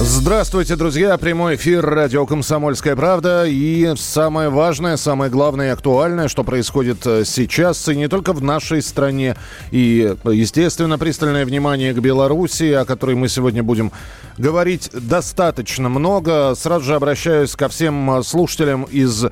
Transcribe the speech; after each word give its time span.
Здравствуйте, 0.00 0.74
друзья! 0.74 1.16
Прямой 1.18 1.54
эфир 1.54 1.86
радио 1.86 2.26
«Комсомольская 2.26 2.96
правда». 2.96 3.44
И 3.46 3.94
самое 3.96 4.48
важное, 4.48 4.96
самое 4.96 5.30
главное 5.30 5.68
и 5.68 5.70
актуальное, 5.70 6.26
что 6.26 6.42
происходит 6.42 7.06
э, 7.06 7.24
сейчас, 7.24 7.88
и 7.88 7.94
не 7.94 8.08
только 8.08 8.32
в 8.32 8.42
нашей 8.42 8.82
стране. 8.82 9.36
И, 9.70 10.14
естественно, 10.24 10.98
пристальное 10.98 11.46
внимание 11.46 11.94
к 11.94 12.00
Беларуси, 12.00 12.72
о 12.72 12.84
которой 12.84 13.14
мы 13.14 13.28
сегодня 13.28 13.62
будем 13.62 13.92
говорить 14.36 14.90
достаточно 14.92 15.88
много. 15.88 16.56
Сразу 16.56 16.84
же 16.84 16.96
обращаюсь 16.96 17.54
ко 17.54 17.68
всем 17.68 18.24
слушателям 18.24 18.82
из 18.84 19.24
э, 19.24 19.28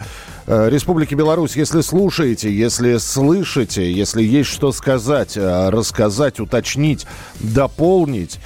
Республики 0.46 1.16
Беларусь. 1.16 1.56
Если 1.56 1.80
слушаете, 1.80 2.56
если 2.56 2.98
слышите, 2.98 3.92
если 3.92 4.22
есть 4.22 4.50
что 4.50 4.70
сказать, 4.70 5.36
э, 5.36 5.70
рассказать, 5.70 6.38
уточнить, 6.38 7.04
дополнить 7.40 8.38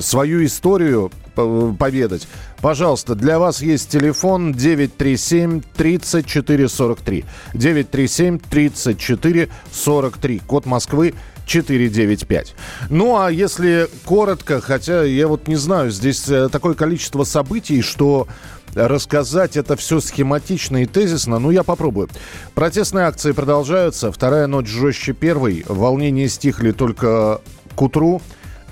свою 0.00 0.44
историю 0.44 1.12
поведать. 1.36 2.26
Пожалуйста, 2.60 3.14
для 3.14 3.38
вас 3.38 3.62
есть 3.62 3.90
телефон 3.90 4.52
937 4.52 5.62
34 5.76 6.68
43. 6.68 7.24
937 7.54 8.38
34 8.38 9.48
43. 9.70 10.38
Код 10.40 10.66
Москвы 10.66 11.14
495. 11.46 12.54
Ну, 12.90 13.16
а 13.16 13.30
если 13.30 13.88
коротко, 14.04 14.60
хотя 14.60 15.04
я 15.04 15.28
вот 15.28 15.48
не 15.48 15.56
знаю, 15.56 15.90
здесь 15.90 16.28
э, 16.28 16.48
такое 16.50 16.74
количество 16.74 17.24
событий, 17.24 17.82
что 17.82 18.26
рассказать 18.74 19.56
это 19.56 19.76
все 19.76 20.00
схематично 20.00 20.82
и 20.82 20.86
тезисно, 20.86 21.38
ну, 21.38 21.50
я 21.50 21.62
попробую. 21.62 22.08
Протестные 22.54 23.06
акции 23.06 23.32
продолжаются. 23.32 24.12
Вторая 24.12 24.46
ночь 24.46 24.68
жестче 24.68 25.12
первой. 25.12 25.64
Волнения 25.66 26.28
стихли 26.28 26.72
только 26.72 27.40
к 27.74 27.82
утру. 27.82 28.20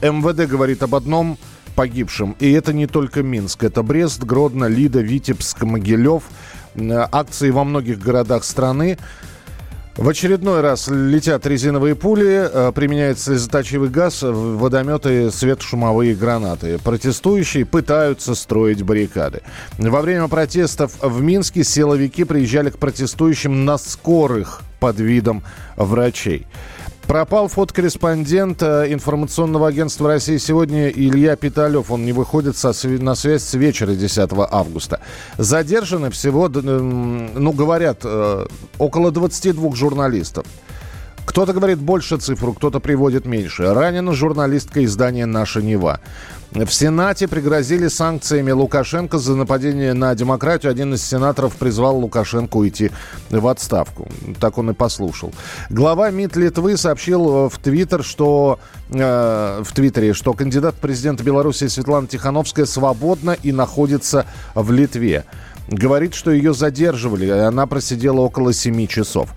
МВД 0.02 0.48
говорит 0.48 0.82
об 0.82 0.94
одном 0.94 1.38
погибшем. 1.74 2.36
И 2.40 2.50
это 2.52 2.72
не 2.72 2.86
только 2.86 3.22
Минск. 3.22 3.64
Это 3.64 3.82
Брест, 3.82 4.22
Гродно, 4.22 4.66
Лида, 4.66 5.00
Витебск, 5.00 5.62
Могилев. 5.62 6.24
Акции 7.12 7.50
во 7.50 7.64
многих 7.64 7.98
городах 7.98 8.44
страны. 8.44 8.98
В 9.96 10.08
очередной 10.08 10.60
раз 10.60 10.88
летят 10.88 11.46
резиновые 11.46 11.94
пули, 11.94 12.50
э, 12.52 12.72
применяется 12.74 13.26
слезоточивый 13.26 13.88
газ, 13.88 14.22
водометы, 14.22 15.30
светошумовые 15.30 16.16
гранаты. 16.16 16.80
Протестующие 16.82 17.64
пытаются 17.64 18.34
строить 18.34 18.82
баррикады. 18.82 19.42
Во 19.78 20.00
время 20.00 20.26
протестов 20.26 20.94
в 21.00 21.22
Минске 21.22 21.62
силовики 21.62 22.24
приезжали 22.24 22.70
к 22.70 22.78
протестующим 22.78 23.64
на 23.64 23.78
скорых 23.78 24.62
под 24.80 24.98
видом 24.98 25.44
врачей. 25.76 26.48
Пропал 27.06 27.48
фотокорреспондент 27.48 28.62
э, 28.62 28.86
информационного 28.88 29.68
агентства 29.68 30.08
России 30.08 30.38
сегодня 30.38 30.88
Илья 30.88 31.36
Питалев. 31.36 31.90
Он 31.90 32.04
не 32.06 32.12
выходит 32.12 32.56
со, 32.56 32.72
на 32.88 33.14
связь 33.14 33.42
с 33.42 33.52
вечера 33.54 33.94
10 33.94 34.30
августа. 34.50 35.00
Задержаны 35.36 36.10
всего, 36.10 36.48
ну, 36.48 37.52
говорят, 37.52 38.00
э, 38.04 38.46
около 38.78 39.10
22 39.10 39.74
журналистов. 39.74 40.46
Кто-то 41.26 41.52
говорит 41.52 41.78
больше 41.78 42.16
цифру, 42.16 42.54
кто-то 42.54 42.80
приводит 42.80 43.26
меньше. 43.26 43.74
Ранена 43.74 44.14
журналистка 44.14 44.82
издания 44.84 45.26
«Наша 45.26 45.60
Нева». 45.60 46.00
В 46.54 46.70
Сенате 46.70 47.26
пригрозили 47.26 47.88
санкциями 47.88 48.52
Лукашенко 48.52 49.18
за 49.18 49.34
нападение 49.34 49.92
на 49.92 50.14
демократию. 50.14 50.70
Один 50.70 50.94
из 50.94 51.04
сенаторов 51.04 51.56
призвал 51.56 51.98
Лукашенко 51.98 52.58
уйти 52.58 52.92
в 53.28 53.48
отставку. 53.48 54.08
Так 54.38 54.56
он 54.56 54.70
и 54.70 54.72
послушал. 54.72 55.32
Глава 55.68 56.10
МИД 56.10 56.36
Литвы 56.36 56.76
сообщил 56.76 57.48
в 57.48 57.58
Твиттер, 57.58 58.04
что 58.04 58.60
э, 58.88 59.62
в 59.64 59.72
Твиттере, 59.72 60.12
что 60.14 60.32
кандидат 60.32 60.76
президента 60.76 61.24
Беларуси 61.24 61.66
Светлана 61.66 62.06
Тихановская 62.06 62.66
свободна 62.66 63.36
и 63.42 63.50
находится 63.50 64.24
в 64.54 64.70
Литве 64.70 65.24
говорит, 65.68 66.14
что 66.14 66.30
ее 66.30 66.54
задерживали. 66.54 67.28
Она 67.28 67.66
просидела 67.66 68.20
около 68.20 68.52
7 68.52 68.86
часов. 68.86 69.30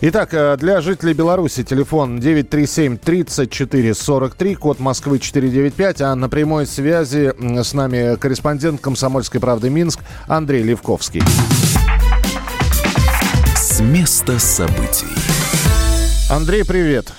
Итак, 0.00 0.30
э, 0.32 0.56
для 0.56 0.80
жителей 0.80 1.14
Беларуси 1.14 1.62
телефон 1.62 2.20
937 2.20 2.96
34 2.98 3.94
43, 3.94 4.54
код 4.54 4.80
Москвы 4.80 5.18
495, 5.18 6.00
а 6.02 6.14
на 6.14 6.28
прямой 6.28 6.66
связи 6.66 7.32
с 7.38 7.72
нами 7.72 8.16
корреспондент 8.16 8.80
«Комсомольской 8.80 9.40
правды» 9.40 9.70
Минск 9.70 10.00
Андрей 10.26 10.62
Левковский. 10.62 11.22
С 13.56 13.80
места 13.80 14.38
событий. 14.38 15.06
Андрей, 16.30 16.64
привет. 16.64 17.12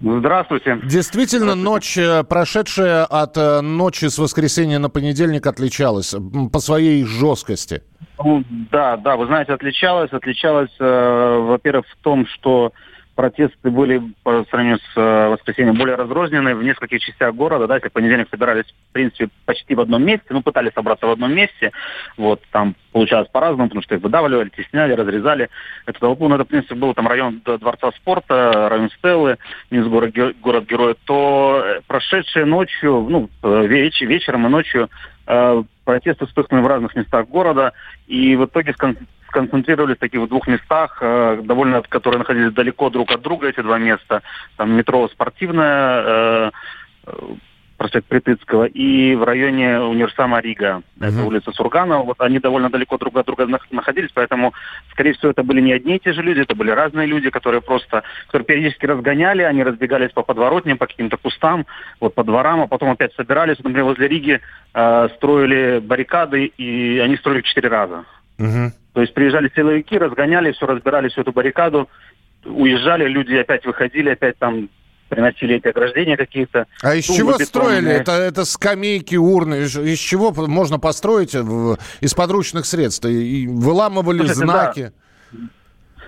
Здравствуйте. 0.00 0.80
Действительно, 0.84 1.54
Здравствуйте. 1.54 1.70
ночь, 1.70 1.98
э, 1.98 2.24
прошедшая 2.24 3.04
от 3.04 3.36
э, 3.36 3.60
ночи 3.60 4.06
с 4.06 4.18
воскресенья 4.18 4.78
на 4.78 4.88
понедельник, 4.88 5.46
отличалась 5.46 6.14
по 6.52 6.58
своей 6.58 7.04
жесткости. 7.04 7.82
Ну, 8.18 8.42
да, 8.70 8.96
да, 8.96 9.16
вы 9.16 9.26
знаете, 9.26 9.52
отличалась. 9.52 10.10
Отличалась, 10.12 10.70
э, 10.78 11.38
во-первых, 11.38 11.86
в 11.86 11.96
том, 12.02 12.26
что 12.26 12.72
протесты 13.14 13.70
были 13.70 14.02
по 14.22 14.44
сравнению 14.50 14.78
с 14.78 14.96
э, 14.96 15.28
воскресеньем 15.28 15.74
более 15.74 15.96
разрозненные 15.96 16.54
в 16.54 16.62
нескольких 16.62 17.00
частях 17.00 17.34
города. 17.34 17.66
Да, 17.66 17.76
если 17.76 17.88
в 17.88 17.92
понедельник 17.92 18.28
собирались, 18.30 18.64
в 18.64 18.92
принципе, 18.92 19.28
почти 19.44 19.74
в 19.74 19.80
одном 19.80 20.04
месте, 20.04 20.26
ну, 20.30 20.42
пытались 20.42 20.72
собраться 20.72 21.06
в 21.06 21.10
одном 21.10 21.32
месте, 21.32 21.72
вот, 22.16 22.42
там 22.50 22.74
получалось 22.92 23.28
по-разному, 23.28 23.68
потому 23.68 23.82
что 23.82 23.94
их 23.94 24.02
выдавливали, 24.02 24.48
тесняли, 24.50 24.92
разрезали 24.92 25.50
эту 25.86 26.00
толпу. 26.00 26.28
Но 26.28 26.36
это, 26.36 26.44
в 26.44 26.48
принципе, 26.48 26.74
был 26.74 26.94
там 26.94 27.08
район 27.08 27.42
Дворца 27.44 27.90
спорта, 27.92 28.68
район 28.68 28.90
Стеллы, 28.98 29.38
Минск 29.70 29.88
город, 29.88 30.14
город 30.40 30.64
герой, 30.66 30.96
то 31.04 31.62
э, 31.64 31.80
прошедшие 31.86 32.44
ночью, 32.44 33.06
ну, 33.08 33.28
э, 33.42 33.66
веч, 33.66 34.00
вечером 34.00 34.46
и 34.46 34.50
ночью 34.50 34.88
протесты 35.84 36.26
вспыхнули 36.26 36.62
в 36.62 36.66
разных 36.66 36.96
местах 36.96 37.28
города, 37.28 37.72
и 38.08 38.34
в 38.34 38.46
итоге 38.46 38.72
сконцентрировались 39.30 39.96
в 39.96 40.00
таких 40.00 40.28
двух 40.28 40.46
местах, 40.46 40.98
э, 41.00 41.40
довольно, 41.42 41.82
которые 41.82 42.18
находились 42.18 42.52
далеко 42.52 42.90
друг 42.90 43.10
от 43.10 43.22
друга, 43.22 43.48
эти 43.48 43.60
два 43.60 43.78
места. 43.78 44.22
Там 44.56 44.72
метро 44.72 45.08
спортивное, 45.08 46.02
э, 46.04 46.50
э 47.06 47.12
проспект 47.80 48.08
Притыцкого, 48.08 48.64
и 48.64 49.14
в 49.14 49.24
районе 49.24 49.80
универсама 49.80 50.40
Рига, 50.40 50.82
uh-huh. 50.98 51.08
это 51.08 51.22
улица 51.22 51.50
Сурганова. 51.50 52.02
Вот 52.02 52.20
они 52.20 52.38
довольно 52.38 52.68
далеко 52.68 52.98
друг 52.98 53.16
от 53.16 53.24
друга 53.24 53.46
находились, 53.70 54.10
поэтому, 54.12 54.52
скорее 54.90 55.14
всего, 55.14 55.30
это 55.30 55.42
были 55.42 55.62
не 55.62 55.72
одни 55.72 55.96
и 55.96 55.98
те 55.98 56.12
же 56.12 56.20
люди, 56.20 56.40
это 56.40 56.54
были 56.54 56.72
разные 56.72 57.06
люди, 57.06 57.30
которые 57.30 57.62
просто, 57.62 58.02
которые 58.26 58.44
периодически 58.44 58.84
разгоняли, 58.84 59.40
они 59.40 59.62
разбегались 59.62 60.12
по 60.12 60.22
подворотням, 60.22 60.76
по 60.76 60.86
каким-то 60.86 61.16
кустам, 61.16 61.64
вот 62.00 62.14
по 62.14 62.22
дворам, 62.22 62.60
а 62.60 62.66
потом 62.66 62.90
опять 62.90 63.14
собирались. 63.14 63.56
Например, 63.60 63.84
возле 63.84 64.08
Риги 64.08 64.40
э, 64.74 65.08
строили 65.16 65.78
баррикады, 65.78 66.44
и 66.44 66.98
они 66.98 67.16
строили 67.16 67.40
четыре 67.40 67.70
раза. 67.70 68.04
Uh-huh. 68.38 68.72
То 68.92 69.00
есть 69.02 69.14
приезжали 69.14 69.50
силовики, 69.54 69.96
разгоняли, 69.96 70.52
все 70.52 70.66
разбирали, 70.66 71.08
всю 71.08 71.20
эту 71.20 71.32
баррикаду, 71.32 71.88
уезжали, 72.44 73.06
люди 73.06 73.34
опять 73.34 73.64
выходили, 73.64 74.10
опять 74.10 74.38
там 74.38 74.68
приносили 75.08 75.56
эти 75.56 75.68
ограждения 75.68 76.16
какие-то. 76.16 76.66
А 76.82 76.94
из 76.94 77.04
чего 77.04 77.34
строили? 77.38 77.90
Это, 77.90 78.12
это 78.12 78.44
скамейки, 78.44 79.16
урны. 79.16 79.62
Из, 79.62 79.76
из 79.76 79.98
чего 79.98 80.32
можно 80.32 80.78
построить 80.78 81.34
в, 81.34 81.78
из 82.00 82.14
подручных 82.14 82.64
средств? 82.64 83.04
И 83.06 83.46
выламывали 83.48 84.18
Слушайте, 84.18 84.40
знаки? 84.40 84.92
Да. 85.32 85.38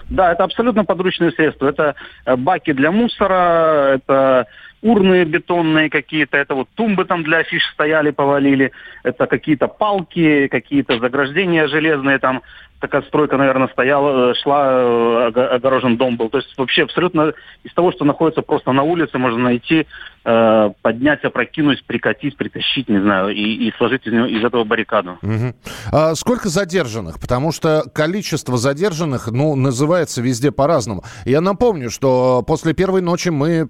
да, 0.09 0.33
это 0.33 0.45
абсолютно 0.45 0.85
подручные 0.85 1.33
средства. 1.33 1.69
Это 1.69 1.97
э, 2.25 2.37
баки 2.37 2.73
для 2.73 2.93
мусора, 2.93 3.95
это 3.97 4.47
урны 4.83 5.25
бетонные 5.25 5.89
какие-то, 5.89 6.37
это 6.37 6.55
вот 6.55 6.69
тумбы 6.75 7.05
там 7.05 7.23
для 7.23 7.39
афиш 7.39 7.63
стояли, 7.73 8.11
повалили, 8.11 8.73
это 9.05 9.27
какие-то 9.27 9.69
палки, 9.69 10.49
какие-то 10.49 10.99
заграждения 10.99 11.69
железные 11.69 12.19
там, 12.19 12.43
такая 12.83 13.03
стройка, 13.03 13.39
наверное, 13.39 13.69
стояла, 13.69 14.33
э, 14.33 14.35
шла, 14.43 14.67
э, 14.69 15.55
огорожен 15.55 15.97
дом 15.97 16.17
был. 16.17 16.29
То 16.29 16.39
есть 16.39 16.53
вообще 16.59 16.83
абсолютно 16.83 17.33
из 17.63 17.73
того, 17.73 17.93
что 17.93 18.05
находится 18.05 18.43
просто 18.43 18.73
на 18.73 18.83
улице, 18.83 19.19
можно 19.19 19.39
найти, 19.39 19.87
э, 20.25 20.71
поднять, 20.83 21.25
опрокинуть, 21.25 21.85
прикатить, 21.87 22.37
притащить, 22.37 22.89
не 22.89 23.01
знаю, 23.01 23.31
и, 23.31 23.69
и 23.69 23.73
сложить 23.79 24.07
из, 24.07 24.13
него, 24.13 24.27
из 24.27 24.45
этого 24.45 24.65
баррикаду. 24.65 25.19
Угу. 25.23 25.55
А 25.93 26.15
сколько 26.17 26.49
задержанных? 26.49 27.21
Потому 27.21 27.53
что 27.53 27.85
количество 27.95 28.59
задержанных, 28.59 29.29
ну, 29.29 29.55
называется 29.55 30.21
везде 30.21 30.51
по-разному. 30.51 31.05
Я 31.25 31.41
напомню, 31.41 31.89
что 31.89 32.43
после 32.47 32.75
первой 32.75 33.01
ночи 33.01 33.29
мы 33.29 33.69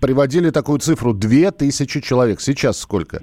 приводили 0.00 0.50
такую 0.50 0.78
цифру 0.78 1.12
2000 1.12 2.00
человек. 2.00 2.40
Сейчас 2.40 2.78
сколько? 2.78 3.18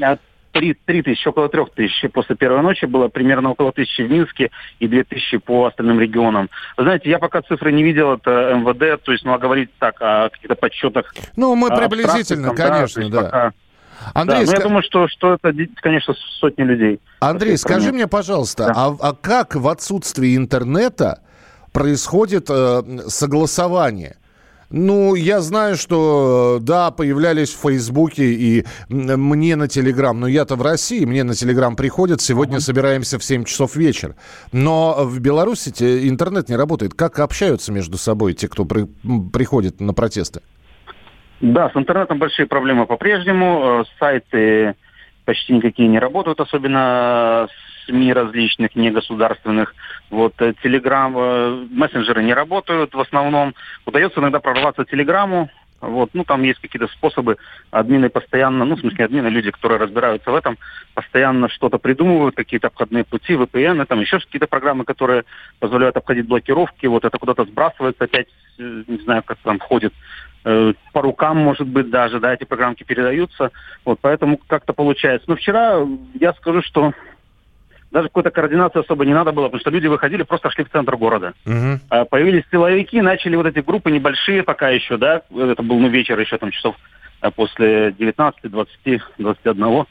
Три, 0.51 0.73
три 0.73 1.01
тысячи, 1.01 1.27
около 1.27 1.49
трех 1.49 1.71
тысяч 1.71 2.09
после 2.11 2.35
первой 2.35 2.61
ночи 2.61 2.85
было, 2.85 3.07
примерно 3.07 3.51
около 3.51 3.71
тысячи 3.71 4.01
в 4.01 4.11
Минске 4.11 4.51
и 4.79 4.87
две 4.87 5.03
тысячи 5.03 5.37
по 5.37 5.65
остальным 5.65 5.99
регионам. 5.99 6.49
Вы 6.77 6.83
знаете, 6.83 7.09
я 7.09 7.19
пока 7.19 7.41
цифры 7.41 7.71
не 7.71 7.83
видел, 7.83 8.13
это 8.13 8.53
МВД, 8.55 9.03
то 9.03 9.11
есть, 9.11 9.23
ну, 9.25 9.33
а 9.33 9.37
говорить 9.37 9.69
так 9.79 9.95
о 10.01 10.29
каких-то 10.29 10.55
подсчетах. 10.55 11.13
Ну, 11.35 11.55
мы 11.55 11.69
приблизительно, 11.69 12.53
конечно, 12.53 13.09
да. 13.09 13.21
да. 13.29 13.53
Андрей, 14.13 14.45
да, 14.45 14.45
ск... 14.45 14.57
я 14.57 14.63
думаю, 14.63 14.83
что, 14.83 15.07
что 15.07 15.33
это, 15.33 15.53
конечно, 15.81 16.13
сотни 16.39 16.63
людей. 16.63 16.99
Андрей, 17.19 17.57
скажи 17.57 17.91
мне, 17.91 18.07
пожалуйста, 18.07 18.67
да. 18.67 18.73
а, 18.75 18.97
а 18.99 19.13
как 19.13 19.55
в 19.55 19.67
отсутствии 19.67 20.37
интернета 20.37 21.21
происходит 21.73 22.49
э, 22.49 22.81
согласование? 23.07 24.15
Ну, 24.71 25.15
я 25.15 25.41
знаю, 25.41 25.75
что, 25.75 26.59
да, 26.61 26.91
появлялись 26.91 27.53
в 27.53 27.59
Фейсбуке 27.61 28.25
и 28.25 28.65
мне 28.89 29.55
на 29.55 29.67
Телеграм, 29.67 30.19
но 30.19 30.27
я-то 30.27 30.55
в 30.55 30.61
России, 30.61 31.05
мне 31.05 31.23
на 31.23 31.33
Телеграм 31.33 31.75
приходят, 31.75 32.21
сегодня 32.21 32.57
uh-huh. 32.57 32.61
собираемся 32.61 33.17
в 33.17 33.23
7 33.23 33.45
часов 33.45 33.75
вечера. 33.75 34.15
Но 34.51 34.95
в 34.99 35.19
Беларуси 35.19 35.69
интернет 36.07 36.49
не 36.49 36.55
работает. 36.55 36.93
Как 36.93 37.19
общаются 37.19 37.71
между 37.71 37.97
собой 37.97 38.33
те, 38.33 38.47
кто 38.47 38.65
при, 38.65 38.85
приходит 39.33 39.81
на 39.81 39.93
протесты? 39.93 40.41
Да, 41.41 41.69
с 41.69 41.75
интернетом 41.75 42.19
большие 42.19 42.45
проблемы 42.45 42.85
по-прежнему. 42.85 43.81
Э, 43.81 43.83
сайты 43.97 44.75
почти 45.25 45.53
никакие 45.53 45.87
не 45.87 45.97
работают, 45.97 46.39
особенно 46.39 47.47
СМИ 47.89 48.13
различных, 48.13 48.75
негосударственных. 48.75 49.73
Вот 50.09 50.35
Телеграм, 50.63 51.13
э, 51.17 51.67
мессенджеры 51.71 52.23
не 52.23 52.33
работают 52.33 52.93
в 52.93 52.99
основном. 52.99 53.55
Удается 53.85 54.19
иногда 54.19 54.39
прорваться 54.39 54.85
Телеграмму, 54.85 55.49
вот, 55.81 56.09
ну, 56.13 56.23
там 56.23 56.43
есть 56.43 56.59
какие-то 56.59 56.87
способы. 56.87 57.37
Админы 57.71 58.09
постоянно, 58.09 58.65
ну, 58.65 58.75
в 58.75 58.79
смысле, 58.79 59.05
админы, 59.05 59.27
люди, 59.27 59.51
которые 59.51 59.79
разбираются 59.79 60.29
в 60.29 60.35
этом, 60.35 60.57
постоянно 60.93 61.47
что-то 61.49 61.77
придумывают, 61.77 62.35
какие-то 62.35 62.67
обходные 62.67 63.05
пути, 63.05 63.33
VPN, 63.33 63.85
там 63.85 64.01
еще 64.01 64.19
какие-то 64.19 64.47
программы, 64.47 64.83
которые 64.83 65.23
позволяют 65.59 65.95
обходить 65.95 66.27
блокировки. 66.27 66.85
Вот 66.85 67.05
это 67.05 67.17
куда-то 67.17 67.45
сбрасывается 67.45 68.03
опять, 68.03 68.27
э, 68.57 68.83
не 68.87 68.97
знаю, 69.03 69.23
как 69.23 69.37
там 69.37 69.59
входит 69.59 69.93
э, 70.43 70.73
по 70.91 71.01
рукам, 71.01 71.37
может 71.37 71.67
быть, 71.67 71.89
даже, 71.89 72.19
да, 72.19 72.33
эти 72.33 72.43
программки 72.43 72.83
передаются. 72.83 73.51
Вот, 73.85 73.99
поэтому 74.01 74.37
как-то 74.47 74.73
получается. 74.73 75.29
Но 75.29 75.37
вчера 75.37 75.79
я 76.19 76.33
скажу, 76.33 76.61
что 76.61 76.91
даже 77.91 78.07
какой-то 78.07 78.31
координации 78.31 78.79
особо 78.79 79.05
не 79.05 79.13
надо 79.13 79.31
было, 79.31 79.45
потому 79.45 79.61
что 79.61 79.69
люди 79.69 79.87
выходили, 79.87 80.23
просто 80.23 80.49
шли 80.49 80.63
в 80.63 80.69
центр 80.69 80.95
города. 80.95 81.33
Угу. 81.45 82.05
Появились 82.09 82.43
силовики, 82.51 83.01
начали 83.01 83.35
вот 83.35 83.45
эти 83.45 83.59
группы 83.59 83.91
небольшие 83.91 84.43
пока 84.43 84.69
еще, 84.69 84.97
да, 84.97 85.21
это 85.35 85.63
был 85.63 85.79
ну, 85.79 85.87
вечер 85.89 86.19
еще 86.19 86.37
там 86.37 86.51
часов 86.51 86.75
а, 87.21 87.31
после 87.31 87.93
19, 87.97 88.49
20, 88.49 89.01
21 89.17 89.85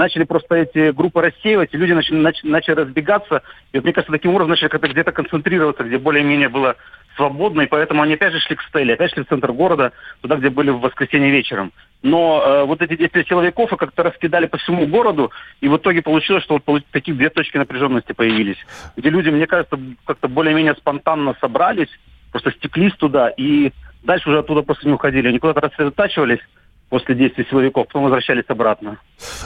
начали 0.00 0.24
просто 0.24 0.54
эти 0.54 0.92
группы 0.92 1.20
рассеивать, 1.20 1.74
и 1.74 1.76
люди 1.76 1.92
начали, 1.92 2.16
начали, 2.16 2.50
начали 2.50 2.74
разбегаться. 2.74 3.42
И 3.72 3.76
вот, 3.76 3.84
мне 3.84 3.92
кажется, 3.92 4.12
таким 4.12 4.30
образом 4.30 4.50
начали 4.50 4.68
как-то 4.68 4.88
где-то 4.88 5.12
концентрироваться, 5.12 5.84
где 5.84 5.98
более-менее 5.98 6.48
было 6.48 6.76
свободно, 7.16 7.62
и 7.62 7.66
поэтому 7.66 8.00
они 8.00 8.14
опять 8.14 8.32
же 8.32 8.40
шли 8.40 8.56
к 8.56 8.62
Стелле, 8.62 8.94
опять 8.94 9.12
шли 9.12 9.24
в 9.24 9.28
центр 9.28 9.52
города, 9.52 9.92
туда, 10.22 10.36
где 10.36 10.48
были 10.48 10.70
в 10.70 10.80
воскресенье 10.80 11.30
вечером. 11.30 11.72
Но 12.02 12.42
э, 12.42 12.64
вот 12.64 12.80
эти 12.80 12.96
10 12.96 13.28
силовиков 13.28 13.70
как-то 13.76 14.02
раскидали 14.02 14.46
по 14.46 14.56
всему 14.56 14.86
городу, 14.86 15.30
и 15.60 15.68
в 15.68 15.76
итоге 15.76 16.00
получилось, 16.00 16.44
что 16.44 16.58
вот 16.64 16.82
такие 16.92 17.14
две 17.14 17.28
точки 17.28 17.58
напряженности 17.58 18.12
появились, 18.12 18.58
где 18.96 19.10
люди, 19.10 19.28
мне 19.28 19.46
кажется, 19.46 19.78
как-то 20.06 20.28
более-менее 20.28 20.76
спонтанно 20.76 21.36
собрались, 21.42 21.90
просто 22.32 22.52
стеклись 22.52 22.94
туда, 22.94 23.28
и 23.28 23.72
дальше 24.02 24.30
уже 24.30 24.38
оттуда 24.38 24.62
просто 24.62 24.86
не 24.86 24.94
уходили. 24.94 25.28
Они 25.28 25.38
куда-то 25.38 25.60
рассредотачивались, 25.60 26.40
после 26.90 27.14
действий 27.14 27.46
силовиков, 27.48 27.86
потом 27.86 28.02
возвращались 28.02 28.44
обратно. 28.48 28.98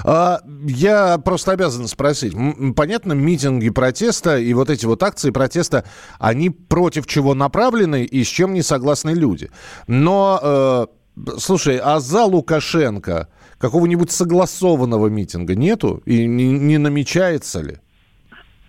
А, 0.04 0.40
я 0.66 1.18
просто 1.18 1.52
обязан 1.52 1.86
спросить. 1.86 2.34
Понятно, 2.74 3.12
митинги 3.12 3.70
протеста 3.70 4.38
и 4.38 4.52
вот 4.54 4.70
эти 4.70 4.86
вот 4.86 5.02
акции 5.02 5.30
протеста, 5.30 5.84
они 6.18 6.50
против 6.50 7.06
чего 7.06 7.34
направлены 7.34 8.04
и 8.04 8.24
с 8.24 8.28
чем 8.28 8.54
не 8.54 8.62
согласны 8.62 9.10
люди. 9.10 9.50
Но, 9.86 10.40
э, 10.42 10.86
слушай, 11.38 11.78
а 11.78 12.00
за 12.00 12.24
Лукашенко 12.24 13.28
какого-нибудь 13.58 14.10
согласованного 14.10 15.08
митинга 15.08 15.54
нету 15.54 16.02
и 16.06 16.26
не, 16.26 16.50
не 16.50 16.78
намечается 16.78 17.60
ли? 17.60 17.76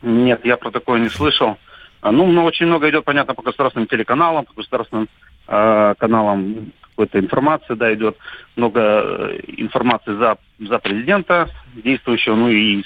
Нет, 0.01 0.41
я 0.43 0.57
про 0.57 0.69
такое 0.69 0.99
не 0.99 1.09
слышал. 1.09 1.57
А, 2.01 2.11
ну, 2.11 2.27
но 2.27 2.43
очень 2.43 2.65
много 2.67 2.89
идет, 2.89 3.05
понятно, 3.05 3.33
по 3.33 3.41
государственным 3.41 3.87
телеканалам, 3.87 4.45
по 4.45 4.53
государственным 4.53 5.07
э, 5.47 5.93
каналам 5.97 6.73
какой-то 6.95 7.19
информации, 7.19 7.73
да, 7.75 7.93
идет 7.93 8.17
много 8.55 8.79
э, 8.79 9.39
информации 9.57 10.15
за, 10.15 10.37
за 10.59 10.79
президента 10.79 11.49
действующего, 11.75 12.35
ну 12.35 12.49
и 12.49 12.83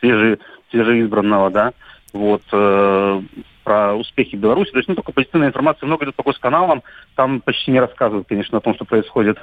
свеже, 0.00 0.38
свежеизбранного, 0.70 1.50
да, 1.50 1.72
вот, 2.12 2.42
э, 2.52 3.22
про 3.64 3.94
успехи 3.94 4.36
Беларуси. 4.36 4.70
То 4.70 4.78
есть, 4.78 4.88
ну, 4.88 4.94
только 4.94 5.12
позитивная 5.12 5.48
информация 5.48 5.86
много 5.86 6.04
идет 6.04 6.16
по 6.16 6.22
госканалам, 6.22 6.82
там 7.14 7.40
почти 7.40 7.70
не 7.70 7.80
рассказывают, 7.80 8.26
конечно, 8.26 8.58
о 8.58 8.60
том, 8.60 8.74
что 8.74 8.84
происходит 8.84 9.38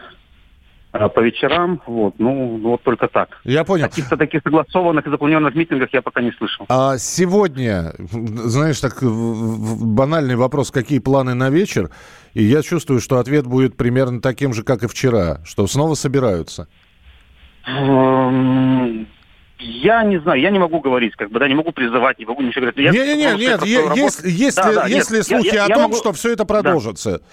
по 0.98 1.20
вечерам. 1.20 1.82
Вот, 1.86 2.16
ну, 2.18 2.60
вот 2.62 2.82
только 2.84 3.08
так. 3.08 3.40
Я 3.44 3.64
понял. 3.64 3.88
Каких-то 3.88 4.18
таких 4.18 4.42
согласованных 4.44 5.06
и 5.08 5.10
запланированных 5.10 5.56
митингах 5.56 5.90
я 5.94 6.02
пока 6.02 6.22
не 6.22 6.32
слышал. 6.32 6.66
А 6.70 6.98
сегодня, 6.98 7.94
знаешь, 8.00 8.80
так 8.80 9.02
банальный 9.02 10.36
вопрос, 10.36 10.72
какие 10.72 11.00
планы 11.00 11.34
на 11.34 11.50
вечер? 11.50 11.90
И 12.34 12.44
я 12.44 12.62
чувствую, 12.62 13.00
что 13.00 13.20
ответ 13.20 13.46
будет 13.48 13.78
примерно 13.78 14.22
таким 14.22 14.54
же, 14.54 14.64
как 14.64 14.84
и 14.84 14.88
вчера, 14.88 15.40
что 15.46 15.66
снова 15.68 15.96
собираются. 15.96 16.68
Эм, 17.68 19.08
я 19.60 20.04
не 20.04 20.20
знаю, 20.20 20.40
я 20.40 20.52
не 20.52 20.60
могу 20.60 20.80
говорить, 20.80 21.16
как 21.16 21.32
бы, 21.32 21.40
да, 21.40 21.48
не 21.48 21.56
могу 21.56 21.72
призывать, 21.72 22.20
не 22.20 22.26
могу 22.26 22.42
ничего 22.42 22.62
говорить. 22.62 22.94
Не, 22.94 23.00
не, 23.00 23.16
не, 23.16 23.38
нет, 23.38 23.64
если, 23.64 24.30
если, 24.30 24.62
да, 24.62 24.74
да, 24.74 24.88
если 24.88 25.18
нет, 25.18 25.26
слухи 25.26 25.48
я, 25.48 25.54
я, 25.54 25.66
о 25.66 25.68
том, 25.70 25.82
могу... 25.84 25.96
что 25.96 26.14
все 26.14 26.32
это 26.32 26.46
продолжится. 26.46 27.20
Да. 27.20 27.26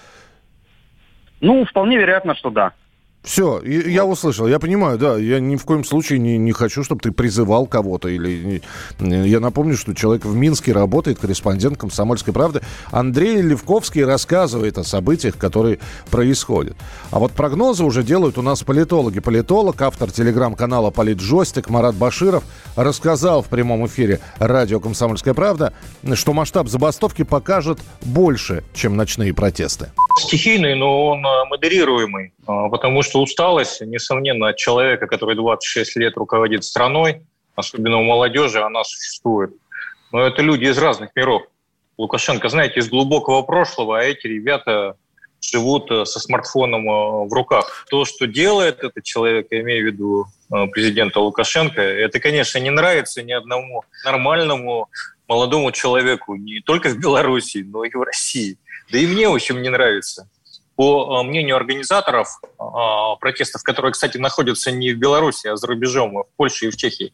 Ну, 1.41 1.65
вполне 1.65 1.97
вероятно, 1.97 2.35
что 2.35 2.49
да. 2.49 2.73
Все, 3.25 3.59
я 3.63 4.05
услышал, 4.05 4.45
я 4.47 4.59
понимаю, 4.59 4.99
да, 4.99 5.17
я 5.17 5.39
ни 5.39 5.55
в 5.55 5.65
коем 5.65 5.83
случае 5.83 6.19
не, 6.19 6.37
не 6.37 6.51
хочу, 6.51 6.83
чтобы 6.83 7.01
ты 7.01 7.11
призывал 7.11 7.65
кого-то. 7.65 8.07
Или 8.07 8.61
Я 8.99 9.39
напомню, 9.39 9.75
что 9.75 9.95
человек 9.95 10.25
в 10.25 10.35
Минске 10.35 10.71
работает, 10.73 11.17
корреспондент 11.17 11.79
«Комсомольской 11.79 12.33
правды». 12.33 12.61
Андрей 12.91 13.41
Левковский 13.41 14.03
рассказывает 14.03 14.77
о 14.77 14.83
событиях, 14.83 15.37
которые 15.37 15.79
происходят. 16.11 16.77
А 17.09 17.17
вот 17.17 17.31
прогнозы 17.31 17.83
уже 17.83 18.03
делают 18.03 18.37
у 18.37 18.43
нас 18.43 18.61
политологи. 18.61 19.19
Политолог, 19.19 19.81
автор 19.81 20.11
телеграм-канала 20.11 20.91
«Политжостик» 20.91 21.67
Марат 21.69 21.95
Баширов 21.95 22.43
рассказал 22.75 23.41
в 23.41 23.47
прямом 23.47 23.87
эфире 23.87 24.19
радио 24.37 24.79
«Комсомольская 24.79 25.33
правда», 25.33 25.73
что 26.13 26.33
масштаб 26.33 26.67
забастовки 26.67 27.23
покажет 27.23 27.79
больше, 28.03 28.63
чем 28.75 28.95
ночные 28.95 29.33
протесты. 29.33 29.89
Стихийный, 30.19 30.75
но 30.75 31.07
он 31.07 31.25
э, 31.25 31.45
модерируемый, 31.49 32.34
потому 32.45 33.01
что 33.01 33.21
усталость, 33.21 33.81
несомненно, 33.81 34.49
от 34.49 34.57
человека, 34.57 35.07
который 35.07 35.35
26 35.35 35.95
лет 35.97 36.17
руководит 36.17 36.63
страной, 36.63 37.21
особенно 37.55 37.99
у 37.99 38.03
молодежи, 38.03 38.61
она 38.61 38.83
существует. 38.83 39.53
Но 40.11 40.21
это 40.21 40.41
люди 40.41 40.65
из 40.65 40.77
разных 40.77 41.09
миров. 41.15 41.43
Лукашенко, 41.97 42.49
знаете, 42.49 42.79
из 42.79 42.89
глубокого 42.89 43.41
прошлого, 43.41 43.99
а 43.99 44.03
эти 44.03 44.27
ребята 44.27 44.95
живут 45.41 45.89
э, 45.91 46.05
со 46.05 46.19
смартфоном 46.19 46.89
э, 46.89 47.27
в 47.27 47.33
руках. 47.33 47.85
То, 47.89 48.05
что 48.05 48.27
делает 48.27 48.83
этот 48.83 49.03
человек, 49.03 49.47
я 49.51 49.61
имею 49.61 49.83
в 49.83 49.93
виду 49.93 50.25
президента 50.71 51.19
Лукашенко, 51.19 51.81
это, 51.81 52.19
конечно, 52.19 52.59
не 52.59 52.69
нравится 52.69 53.23
ни 53.23 53.31
одному 53.31 53.83
нормальному 54.03 54.89
молодому 55.27 55.71
человеку, 55.71 56.35
не 56.35 56.59
только 56.61 56.89
в 56.89 56.99
Беларуси, 56.99 57.65
но 57.67 57.83
и 57.83 57.91
в 57.91 58.01
России. 58.01 58.57
Да 58.91 58.99
и 58.99 59.07
мне, 59.07 59.27
в 59.27 59.33
общем, 59.33 59.61
не 59.61 59.69
нравится. 59.69 60.29
По 60.75 61.21
э, 61.21 61.23
мнению 61.23 61.55
организаторов 61.55 62.27
э, 62.43 63.19
протестов, 63.19 63.63
которые, 63.63 63.93
кстати, 63.93 64.17
находятся 64.17 64.71
не 64.71 64.91
в 64.91 64.97
Беларуси, 64.97 65.47
а 65.47 65.55
за 65.55 65.67
рубежом, 65.67 66.17
а 66.17 66.23
в 66.23 66.27
Польше 66.35 66.67
и 66.67 66.69
в 66.69 66.75
Чехии, 66.75 67.13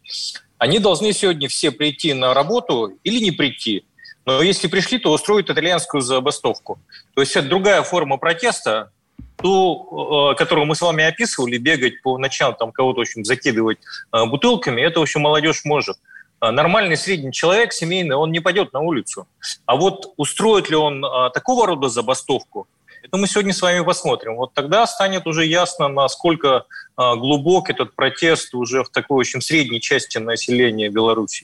они 0.57 0.79
должны 0.79 1.13
сегодня 1.13 1.47
все 1.47 1.71
прийти 1.71 2.13
на 2.13 2.33
работу 2.33 2.93
или 3.03 3.23
не 3.23 3.31
прийти. 3.31 3.85
Но 4.25 4.41
если 4.41 4.67
пришли, 4.67 4.97
то 4.97 5.11
устроят 5.11 5.49
итальянскую 5.49 6.01
забастовку. 6.01 6.79
То 7.13 7.21
есть 7.21 7.35
это 7.35 7.47
другая 7.47 7.83
форма 7.83 8.17
протеста, 8.17 8.91
ту, 9.37 10.31
э, 10.31 10.35
которую 10.35 10.65
мы 10.65 10.75
с 10.75 10.81
вами 10.81 11.03
описывали, 11.03 11.57
бегать 11.57 12.01
по 12.01 12.17
ночам, 12.17 12.55
там 12.55 12.71
кого-то, 12.71 12.99
в 12.99 13.01
общем, 13.01 13.23
закидывать 13.23 13.77
бутылками, 14.11 14.81
это, 14.81 14.99
в 14.99 15.03
общем, 15.03 15.21
молодежь 15.21 15.65
может. 15.65 15.97
Нормальный 16.39 16.97
средний 16.97 17.31
человек, 17.31 17.71
семейный, 17.71 18.15
он 18.15 18.31
не 18.31 18.39
пойдет 18.39 18.73
на 18.73 18.79
улицу. 18.79 19.27
А 19.67 19.75
вот 19.75 20.13
устроит 20.17 20.71
ли 20.71 20.75
он 20.75 21.05
такого 21.31 21.67
рода 21.67 21.87
забастовку, 21.87 22.67
это 23.11 23.19
мы 23.19 23.27
сегодня 23.27 23.53
с 23.53 23.61
вами 23.61 23.83
посмотрим. 23.83 24.35
Вот 24.37 24.53
тогда 24.53 24.87
станет 24.87 25.27
уже 25.27 25.45
ясно, 25.45 25.89
насколько 25.89 26.63
а, 26.95 27.15
глубок 27.17 27.69
этот 27.69 27.93
протест 27.93 28.55
уже 28.55 28.83
в 28.83 28.89
такой, 28.89 29.21
общем, 29.21 29.41
средней 29.41 29.81
части 29.81 30.17
населения 30.17 30.89
Беларуси. 30.89 31.41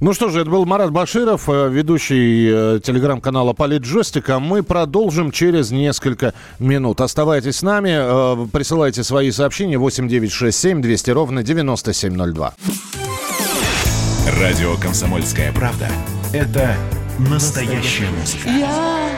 Ну 0.00 0.12
что 0.12 0.28
же, 0.28 0.42
это 0.42 0.50
был 0.50 0.66
Марат 0.66 0.92
Баширов, 0.92 1.48
э, 1.48 1.68
ведущий 1.70 2.48
э, 2.76 2.80
телеграм-канала 2.80 3.54
Политджойстика. 3.54 4.38
Мы 4.38 4.62
продолжим 4.62 5.32
через 5.32 5.70
несколько 5.70 6.34
минут. 6.58 7.00
Оставайтесь 7.00 7.56
с 7.56 7.62
нами, 7.62 8.44
э, 8.44 8.46
присылайте 8.52 9.02
свои 9.02 9.30
сообщения 9.30 9.78
8967 9.78 10.82
200 10.82 11.10
ровно 11.10 11.42
9702. 11.42 12.54
Радио 14.38 14.76
«Комсомольская 14.76 15.50
правда»— 15.52 15.88
это 16.32 16.76
настоящая 17.18 18.10
музыка. 18.10 18.48
Я 18.50 19.17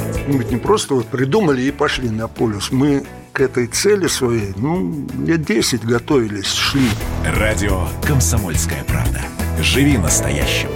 Мы 0.31 0.37
ведь 0.37 0.51
не 0.51 0.57
просто 0.57 0.93
вот 0.93 1.07
придумали 1.07 1.61
и 1.61 1.71
пошли 1.71 2.09
на 2.09 2.29
полюс. 2.29 2.71
Мы 2.71 3.03
к 3.33 3.41
этой 3.41 3.67
цели 3.67 4.07
своей, 4.07 4.53
ну, 4.55 5.05
лет 5.25 5.43
10 5.43 5.83
готовились, 5.83 6.53
шли. 6.53 6.87
Радио 7.25 7.85
«Комсомольская 8.01 8.85
правда». 8.85 9.19
Живи 9.59 9.97
настоящим. 9.97 10.69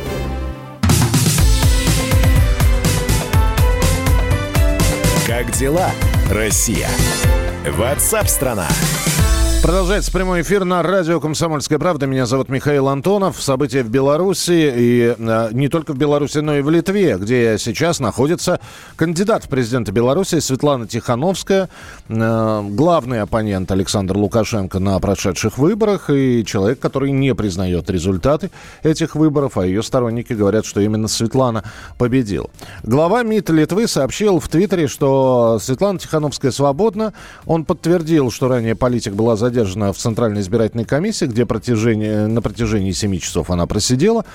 Как 5.26 5.50
дела, 5.52 5.90
Россия? 6.30 6.90
Ватсап-страна! 7.66 8.68
Продолжается 9.62 10.12
прямой 10.12 10.44
эфир 10.44 10.64
на 10.64 10.84
радио 10.84 11.20
«Комсомольская 11.20 11.80
правда». 11.80 12.06
Меня 12.06 12.28
зовут 12.28 12.50
Михаил 12.50 12.88
Антонов. 12.88 13.42
События 13.42 13.82
в 13.82 13.90
Беларуси, 13.90 14.72
и 14.76 15.16
э, 15.18 15.50
не 15.54 15.70
только 15.70 15.94
в 15.94 15.98
Беларуси, 15.98 16.38
но 16.38 16.56
и 16.56 16.62
в 16.62 16.70
Литве, 16.70 17.18
где 17.18 17.58
сейчас 17.58 18.00
находится 18.00 18.60
кандидат 18.96 19.46
в 19.46 19.50
президенты 19.50 19.92
Беларуси 19.92 20.38
Светлана 20.40 20.86
Тихановская, 20.86 21.70
э, 22.08 22.62
главный 22.70 23.22
оппонент 23.22 23.72
Александр 23.72 24.16
Лукашенко 24.18 24.78
на 24.78 25.00
прошедших 25.00 25.58
выборах, 25.58 26.12
и 26.12 26.46
человек, 26.46 26.80
который 26.80 27.12
не 27.12 27.34
признает 27.34 27.90
результаты 27.90 28.52
этих 28.84 29.16
выборов, 29.16 29.58
а 29.58 29.66
ее 29.66 29.82
сторонники 29.82 30.34
говорят, 30.34 30.66
что 30.66 30.80
именно 30.80 31.08
Светлана 31.08 31.64
победила. 31.98 32.52
Глава 32.84 33.24
МИД 33.24 33.50
Литвы 33.50 33.88
сообщил 33.88 34.40
в 34.40 34.48
Твиттере, 34.48 34.88
что 34.88 35.58
Светлана 35.60 35.98
Тихановская 35.98 36.52
свободна. 36.52 37.14
Он 37.48 37.66
подтвердил, 37.66 38.30
что 38.30 38.48
ранее 38.48 38.76
политик 38.76 39.14
была 39.14 39.36
задержана 39.36 39.55
в 39.64 39.98
Центральной 39.98 40.42
избирательной 40.42 40.86
комиссии, 40.86 41.26
где 41.26 41.46
протяжении, 41.46 42.26
на 42.26 42.42
протяжении 42.42 42.92
7 42.92 43.18
часов 43.20 43.50
она 43.50 43.66
просидела. 43.66 44.26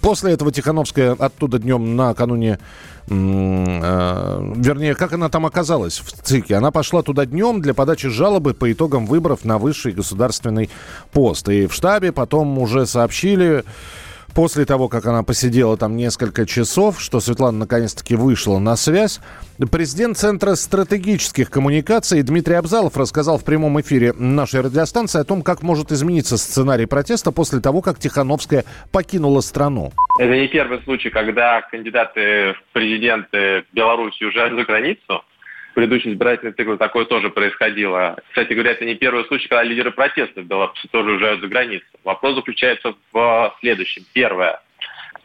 После 0.00 0.32
этого 0.32 0.52
Тихановская 0.52 1.12
оттуда 1.12 1.58
днем 1.58 1.96
накануне, 1.96 2.58
э, 3.08 3.10
вернее, 3.10 4.94
как 4.94 5.12
она 5.12 5.28
там 5.28 5.44
оказалась 5.44 5.98
в 5.98 6.12
ЦИКе? 6.22 6.54
Она 6.54 6.70
пошла 6.70 7.02
туда 7.02 7.26
днем 7.26 7.60
для 7.60 7.74
подачи 7.74 8.08
жалобы 8.08 8.54
по 8.54 8.70
итогам 8.70 9.06
выборов 9.06 9.44
на 9.44 9.58
высший 9.58 9.92
государственный 9.92 10.70
пост. 11.10 11.48
И 11.48 11.66
в 11.66 11.74
штабе 11.74 12.12
потом 12.12 12.58
уже 12.58 12.86
сообщили, 12.86 13.64
после 14.34 14.64
того, 14.64 14.88
как 14.88 15.06
она 15.06 15.22
посидела 15.22 15.76
там 15.76 15.96
несколько 15.96 16.46
часов, 16.46 17.00
что 17.00 17.20
Светлана 17.20 17.58
наконец-таки 17.58 18.14
вышла 18.14 18.58
на 18.58 18.76
связь. 18.76 19.20
Президент 19.70 20.16
Центра 20.16 20.54
стратегических 20.54 21.50
коммуникаций 21.50 22.22
Дмитрий 22.22 22.54
Абзалов 22.54 22.96
рассказал 22.96 23.38
в 23.38 23.44
прямом 23.44 23.80
эфире 23.80 24.12
нашей 24.12 24.60
радиостанции 24.60 25.20
о 25.20 25.24
том, 25.24 25.42
как 25.42 25.62
может 25.62 25.92
измениться 25.92 26.36
сценарий 26.36 26.86
протеста 26.86 27.32
после 27.32 27.60
того, 27.60 27.82
как 27.82 27.98
Тихановская 27.98 28.64
покинула 28.92 29.40
страну. 29.40 29.92
Это 30.18 30.34
не 30.34 30.48
первый 30.48 30.82
случай, 30.84 31.10
когда 31.10 31.62
кандидаты 31.62 32.54
в 32.54 32.72
президенты 32.72 33.64
Беларуси 33.72 34.24
уезжают 34.24 34.54
за 34.58 34.64
границу. 34.64 35.22
В 35.78 35.80
предыдущем 35.80 36.14
избирательном 36.14 36.56
цикле 36.56 36.76
такое 36.76 37.04
тоже 37.04 37.30
происходило. 37.30 38.16
Кстати 38.30 38.52
говоря, 38.52 38.72
это 38.72 38.84
не 38.84 38.96
первый 38.96 39.24
случай, 39.26 39.46
когда 39.46 39.62
лидеры 39.62 39.92
протеста 39.92 40.40
в 40.40 40.44
Беларуси 40.44 40.88
тоже 40.90 41.12
уезжают 41.12 41.40
за 41.40 41.46
границу. 41.46 41.86
Вопрос 42.02 42.34
заключается 42.34 42.96
в 43.12 43.56
следующем. 43.60 44.02
Первое. 44.12 44.60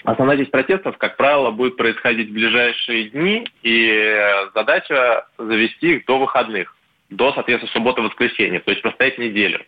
Основная 0.04 0.38
часть 0.38 0.52
протестов, 0.52 1.00
как 1.00 1.18
правило, 1.18 1.50
будет 1.50 1.76
происходить 1.76 2.30
в 2.30 2.34
ближайшие 2.34 3.10
дни, 3.10 3.48
и 3.64 4.16
задача 4.54 5.26
завести 5.40 5.96
их 5.96 6.06
до 6.06 6.20
выходных, 6.20 6.76
до, 7.10 7.34
соответственно, 7.34 7.74
субботы-воскресенья, 7.74 8.60
то 8.60 8.70
есть 8.70 8.84
простоять 8.84 9.18
неделю. 9.18 9.60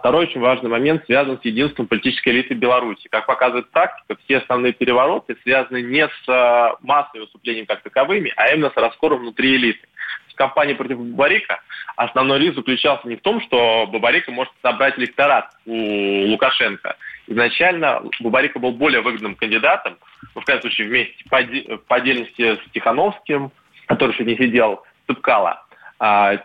Второй 0.00 0.26
очень 0.26 0.42
важный 0.42 0.68
момент 0.68 1.06
связан 1.06 1.40
с 1.40 1.44
единством 1.46 1.86
политической 1.86 2.28
элиты 2.28 2.52
Беларуси. 2.52 3.08
Как 3.10 3.24
показывает 3.24 3.70
практика, 3.70 4.18
все 4.24 4.38
основные 4.38 4.74
перевороты 4.74 5.34
связаны 5.44 5.80
не 5.80 6.06
с 6.06 6.28
э, 6.28 6.76
массовыми 6.82 7.22
выступлениями 7.22 7.64
как 7.64 7.80
таковыми, 7.82 8.34
а 8.36 8.52
именно 8.52 8.68
с 8.68 8.76
раскором 8.76 9.20
внутри 9.20 9.56
элиты. 9.56 9.86
Кампании 10.36 10.74
против 10.74 10.98
Бабарика 10.98 11.60
основной 11.96 12.38
риск 12.38 12.56
заключался 12.56 13.08
не 13.08 13.16
в 13.16 13.22
том, 13.22 13.40
что 13.40 13.86
Бабарика 13.86 14.30
может 14.30 14.52
собрать 14.62 14.98
электорат 14.98 15.50
у 15.64 16.26
Лукашенко. 16.28 16.96
Изначально 17.26 18.02
Бабарика 18.20 18.58
был 18.58 18.72
более 18.72 19.00
выгодным 19.00 19.34
кандидатом, 19.34 19.98
ну, 20.34 20.40
в 20.40 20.44
крайнем 20.44 20.62
случае 20.62 20.88
вместе 20.88 21.24
по, 21.88 21.96
отдельности 21.96 22.56
с 22.56 22.70
Тихановским, 22.72 23.50
который 23.86 24.12
еще 24.12 24.24
не 24.24 24.36
сидел, 24.36 24.84
Цыпкала, 25.06 25.62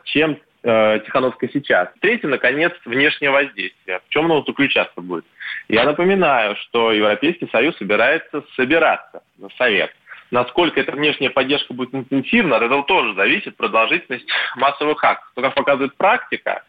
чем 0.05 0.38
э, 0.63 1.00
Тихановская 1.05 1.50
сейчас. 1.51 1.89
Третье, 2.00 2.27
наконец, 2.27 2.74
внешнее 2.86 3.31
воздействие. 3.31 4.00
В 4.07 4.10
чем 4.10 4.25
оно 4.25 4.43
заключаться 4.43 5.01
будет? 5.01 5.25
Я 5.67 5.83
напоминаю, 5.86 6.55
что 6.57 6.91
Европейский 6.91 7.48
Союз 7.51 7.75
собирается 7.77 8.43
собираться 8.55 9.24
на 9.38 9.50
Совет. 9.57 9.91
Насколько 10.31 10.79
эта 10.79 10.93
внешняя 10.93 11.29
поддержка 11.29 11.73
будет 11.73 11.93
интенсивна, 11.93 12.55
от 12.55 12.63
этого 12.63 12.83
тоже 12.83 13.13
зависит 13.15 13.57
продолжительность 13.57 14.25
массовых 14.55 15.03
актов. 15.03 15.29
Но, 15.35 15.41
как 15.43 15.55
показывает 15.55 15.95
практика, 15.97 16.63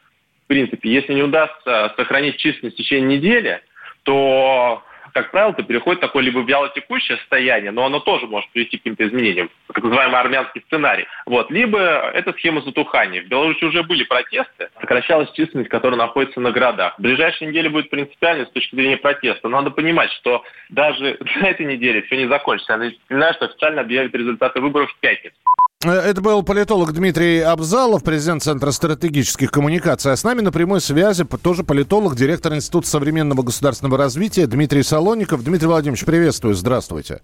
в 0.44 0.48
принципе, 0.48 0.90
если 0.90 1.14
не 1.14 1.22
удастся 1.22 1.94
сохранить 1.96 2.38
численность 2.38 2.74
в 2.74 2.78
течение 2.78 3.18
недели, 3.18 3.62
то, 4.02 4.82
как 5.12 5.30
правило, 5.30 5.52
это 5.52 5.62
переходит 5.62 6.00
такое 6.00 6.22
либо 6.22 6.40
вялотекущее 6.40 7.18
состояние, 7.18 7.70
но 7.70 7.84
оно 7.84 8.00
тоже 8.00 8.26
может 8.26 8.50
привести 8.50 8.78
к 8.78 8.80
каким-то 8.80 9.06
изменениям, 9.06 9.50
так 9.72 9.82
называемый 9.82 10.20
армянский 10.20 10.62
сценарий. 10.66 11.06
Вот. 11.26 11.50
Либо 11.50 11.78
это 11.78 12.32
схема 12.32 12.62
затухания. 12.62 13.22
В 13.22 13.28
Беларуси 13.28 13.64
уже 13.64 13.82
были 13.82 14.04
протесты, 14.04 14.70
сокращалась 14.80 15.30
численность, 15.32 15.70
которая 15.70 15.98
находится 15.98 16.40
на 16.40 16.50
городах. 16.50 16.98
В 16.98 17.02
ближайшие 17.02 17.48
недели 17.48 17.68
будет 17.68 17.90
принципиально 17.90 18.46
с 18.46 18.50
точки 18.50 18.74
зрения 18.74 18.96
протеста. 18.96 19.48
Надо 19.48 19.70
понимать, 19.70 20.10
что 20.12 20.44
даже 20.70 21.18
на 21.40 21.48
этой 21.48 21.66
неделе 21.66 22.02
все 22.02 22.16
не 22.16 22.28
закончится. 22.28 22.72
Я 22.72 22.78
напоминаю, 22.78 23.34
что 23.34 23.46
официально 23.46 23.82
объявят 23.82 24.14
результаты 24.14 24.60
выборов 24.60 24.90
в 24.90 25.00
пятницу. 25.00 25.36
Э, 25.84 25.90
Это 25.90 26.20
был 26.20 26.42
политолог 26.42 26.92
Дмитрий 26.92 27.40
Абзалов, 27.40 28.04
президент 28.04 28.42
Центра 28.42 28.70
стратегических 28.70 29.50
коммуникаций. 29.50 30.12
А 30.12 30.16
с 30.16 30.24
нами 30.24 30.40
на 30.40 30.52
прямой 30.52 30.80
связи 30.80 31.24
тоже 31.42 31.64
политолог, 31.64 32.14
директор 32.14 32.54
Института 32.54 32.88
современного 32.88 33.42
государственного 33.42 33.98
развития 33.98 34.46
Дмитрий 34.46 34.82
Солоников. 34.82 35.42
Дмитрий 35.44 35.66
Владимирович, 35.66 36.04
приветствую, 36.04 36.54
здравствуйте. 36.54 37.20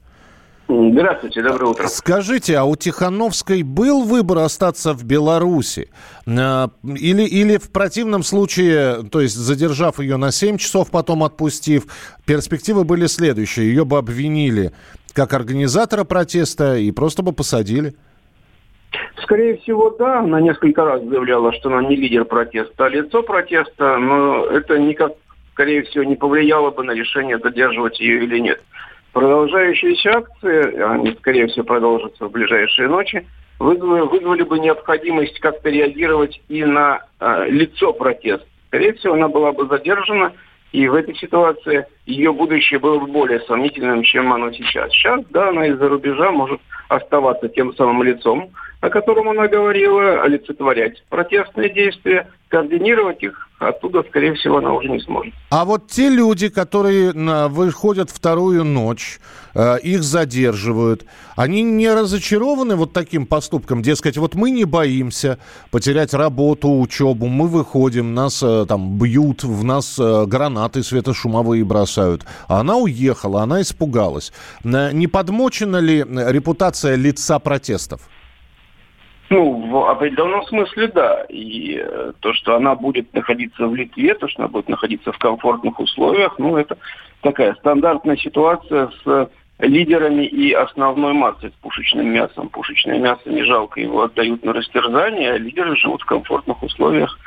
Здравствуйте, 0.69 1.43
доброе 1.43 1.71
утро. 1.71 1.89
Скажите, 1.89 2.59
а 2.59 2.65
у 2.65 2.77
Тихановской 2.77 3.63
был 3.63 4.03
выбор 4.03 4.39
остаться 4.39 4.93
в 4.93 5.03
Беларуси? 5.03 5.91
Э, 6.27 6.69
Или, 6.85 7.23
или 7.23 7.57
в 7.59 7.71
противном 7.71 8.23
случае, 8.23 9.05
то 9.05 9.21
есть 9.21 9.37
задержав 9.37 10.01
ее 10.01 10.17
на 10.17 10.33
7 10.33 10.59
часов, 10.59 10.91
потом 10.91 11.23
отпустив, 11.23 11.87
перспективы 12.27 12.85
были 12.85 13.07
следующие. 13.07 13.69
Ее 13.69 13.85
бы 13.85 13.99
обвинили 13.99 14.73
как 15.15 15.33
организатора 15.33 16.05
протеста 16.05 16.77
и 16.77 16.91
просто 16.91 17.23
бы 17.23 17.33
посадили. 17.33 17.95
Скорее 19.29 19.59
всего, 19.59 19.91
да. 19.91 20.21
Она 20.21 20.41
несколько 20.41 20.87
раз 20.87 21.03
заявляла, 21.03 21.53
что 21.53 21.69
она 21.69 21.87
не 21.87 21.97
лидер 21.97 22.25
протеста, 22.25 22.87
а 22.87 22.89
лицо 22.89 23.23
протеста, 23.23 23.99
но 23.99 24.47
это 24.47 24.79
никак, 24.79 25.13
скорее 25.53 25.83
всего, 25.83 26.03
не 26.03 26.17
повлияло 26.17 26.71
бы 26.71 26.83
на 26.83 26.93
решение, 26.93 27.39
задерживать 27.39 28.01
ее 28.01 28.25
или 28.25 28.39
нет. 28.39 28.63
Продолжающиеся 29.13 30.13
акции, 30.13 30.81
они, 30.81 31.13
скорее 31.19 31.47
всего, 31.49 31.67
продолжатся 31.67 32.25
в 32.25 32.31
ближайшие 32.31 32.89
ночи, 32.89 33.27
вызвали, 33.59 34.01
вызвали 34.01 34.45
бы 34.45 34.59
необходимость 34.61 35.39
как-то 35.41 35.69
реагировать 35.69 36.41
и 36.49 36.65
на 36.65 37.03
э, 37.21 37.51
лицо 37.51 37.93
протеста. 37.93 38.47
Скорее 38.69 38.95
всего, 38.95 39.13
она 39.13 39.29
была 39.29 39.53
бы 39.53 39.67
задержана, 39.67 40.33
и 40.73 40.87
в 40.87 40.95
этой 40.95 41.15
ситуации 41.17 41.87
ее 42.07 42.33
будущее 42.33 42.79
было 42.79 42.99
бы 42.99 43.07
более 43.07 43.41
сомнительным, 43.41 44.03
чем 44.03 44.33
оно 44.33 44.53
сейчас. 44.53 44.91
Сейчас, 44.93 45.25
да, 45.31 45.49
она 45.49 45.67
из-за 45.67 45.89
рубежа 45.89 46.31
может 46.31 46.61
оставаться 46.89 47.49
тем 47.49 47.75
самым 47.75 48.03
лицом, 48.03 48.51
о 48.81 48.91
котором 48.91 49.29
она 49.29 49.49
говорила, 49.49 50.23
олицетворять 50.23 51.03
протестные 51.09 51.71
действия, 51.71 52.29
координировать 52.49 53.23
их 53.23 53.48
оттуда, 53.59 54.03
скорее 54.09 54.35
всего, 54.35 54.59
она 54.59 54.73
уже 54.73 54.89
не 54.89 55.01
сможет. 55.01 55.35
А 55.51 55.65
вот 55.65 55.89
те 55.89 56.09
люди, 56.09 56.49
которые 56.49 57.13
выходят 57.49 58.11
вторую 58.11 58.65
ночь, 58.65 59.19
э, 59.55 59.79
их 59.81 60.03
задерживают, 60.03 61.05
они 61.37 61.63
не 61.63 61.93
разочарованы 61.93 62.77
вот 62.77 62.93
таким 62.93 63.27
поступком? 63.27 63.83
Дескать, 63.83 64.17
вот 64.17 64.35
мы 64.35 64.51
не 64.51 64.65
боимся 64.65 65.39
потерять 65.71 66.15
работу, 66.15 66.79
учебу, 66.81 67.27
мы 67.27 67.49
выходим, 67.49 68.15
нас 68.15 68.43
э, 68.43 68.67
там 68.69 68.99
бьют, 68.99 69.43
в 69.45 69.65
нас 69.65 69.99
э, 69.99 70.27
гранаты 70.27 70.83
светошумовые 70.83 71.65
бросают. 71.65 72.25
А 72.47 72.61
она 72.61 72.77
уехала, 72.77 73.43
она 73.43 73.63
испугалась. 73.63 74.33
Не 74.65 75.07
подмочена 75.07 75.79
ли 75.79 76.05
репутация 76.09 76.95
лица 76.95 77.39
протестов? 77.39 78.03
Ну, 79.31 79.69
в 79.69 79.91
определенном 79.91 80.43
смысле, 80.45 80.89
да. 80.89 81.25
И 81.29 81.79
э, 81.79 82.13
то, 82.21 82.33
что 82.33 82.57
она 82.57 82.75
будет 82.75 83.13
находиться 83.13 83.67
в 83.67 83.75
Литве, 83.75 84.15
то, 84.15 84.27
что 84.27 84.43
она 84.43 84.49
будет 84.49 84.69
находиться 84.69 85.13
в 85.13 85.19
комфортных 85.19 85.79
условиях, 85.79 86.39
ну, 86.39 86.57
это 86.57 86.79
такая 87.21 87.55
стандартная 87.57 88.17
ситуация 88.17 88.91
с 89.05 89.31
лидерами 89.59 90.25
и 90.25 90.53
основной 90.53 91.13
массой, 91.13 91.51
с 91.51 91.63
пушечным 91.63 92.07
мясом. 92.11 92.49
Пушечное 92.49 92.99
мясо 92.99 93.23
не 93.27 93.43
жалко, 93.43 93.81
его 93.81 94.03
отдают 94.03 94.45
на 94.45 94.53
растерзание, 94.53 95.33
а 95.33 95.39
лидеры 95.39 95.77
живут 95.77 96.03
в 96.03 96.07
комфортных 96.07 96.63
условиях, 96.63 97.19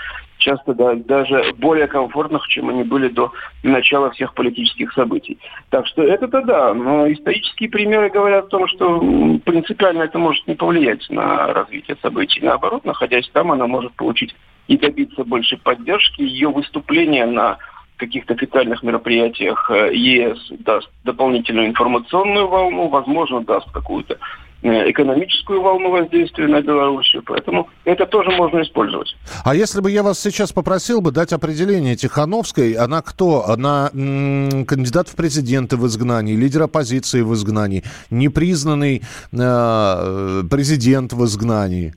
часто 0.42 0.74
да, 0.74 0.96
даже 0.96 1.54
более 1.58 1.88
комфортных, 1.88 2.46
чем 2.48 2.70
они 2.70 2.84
были 2.84 3.08
до 3.08 3.32
начала 3.64 4.12
всех 4.12 4.34
политических 4.34 4.92
событий. 4.94 5.38
Так 5.70 5.88
что 5.88 6.04
это-то 6.04 6.42
да, 6.42 6.74
но 6.74 7.12
исторические 7.12 7.70
примеры 7.70 8.10
говорят 8.10 8.46
о 8.46 8.50
том, 8.50 8.68
что 8.68 9.00
принципиально 9.46 10.04
это 10.04 10.20
может 10.20 10.46
не 10.48 10.56
повлиять 10.56 11.10
на 11.10 11.54
развитие 11.54 11.98
событий. 12.02 12.42
Наоборот, 12.42 12.84
находясь 12.84 13.30
там, 13.30 13.52
она 13.52 13.68
может 13.68 13.94
получить 13.94 14.36
и 14.68 14.78
добиться 14.78 15.24
большей 15.24 15.58
поддержки. 15.58 16.22
Ее 16.22 16.50
выступление 16.50 17.26
на 17.26 17.58
каких-то 17.98 18.34
официальных 18.34 18.82
мероприятиях 18.82 19.70
э, 19.70 19.94
ЕС 19.94 20.52
даст 20.60 20.90
дополнительную 21.04 21.68
информационную 21.68 22.48
волну, 22.48 22.88
возможно, 22.88 23.42
даст 23.42 23.70
какую-то 23.72 24.18
экономическую 24.62 25.62
волну 25.62 25.92
воздействия 25.92 26.48
на 26.48 26.62
Белоруссию. 26.62 27.24
Поэтому 27.26 27.70
это 27.84 28.06
тоже 28.06 28.32
можно 28.32 28.62
использовать. 28.62 29.16
А 29.44 29.56
если 29.56 29.82
бы 29.82 29.90
я 29.90 30.04
вас 30.04 30.20
сейчас 30.20 30.52
попросил 30.52 31.02
бы 31.02 31.12
дать 31.12 31.34
определение 31.34 31.96
Тихановской, 31.96 32.74
она 32.74 33.02
кто? 33.02 33.48
Она 33.48 33.90
кандидат 33.92 35.08
в 35.10 35.16
президенты 35.16 35.78
в 35.78 35.88
изгнании, 35.88 36.36
лидер 36.36 36.64
оппозиции 36.64 37.22
в 37.22 37.34
изгнании, 37.34 37.84
непризнанный 38.10 39.02
э, 39.32 40.44
президент 40.50 41.14
в 41.14 41.26
изгнании. 41.26 41.94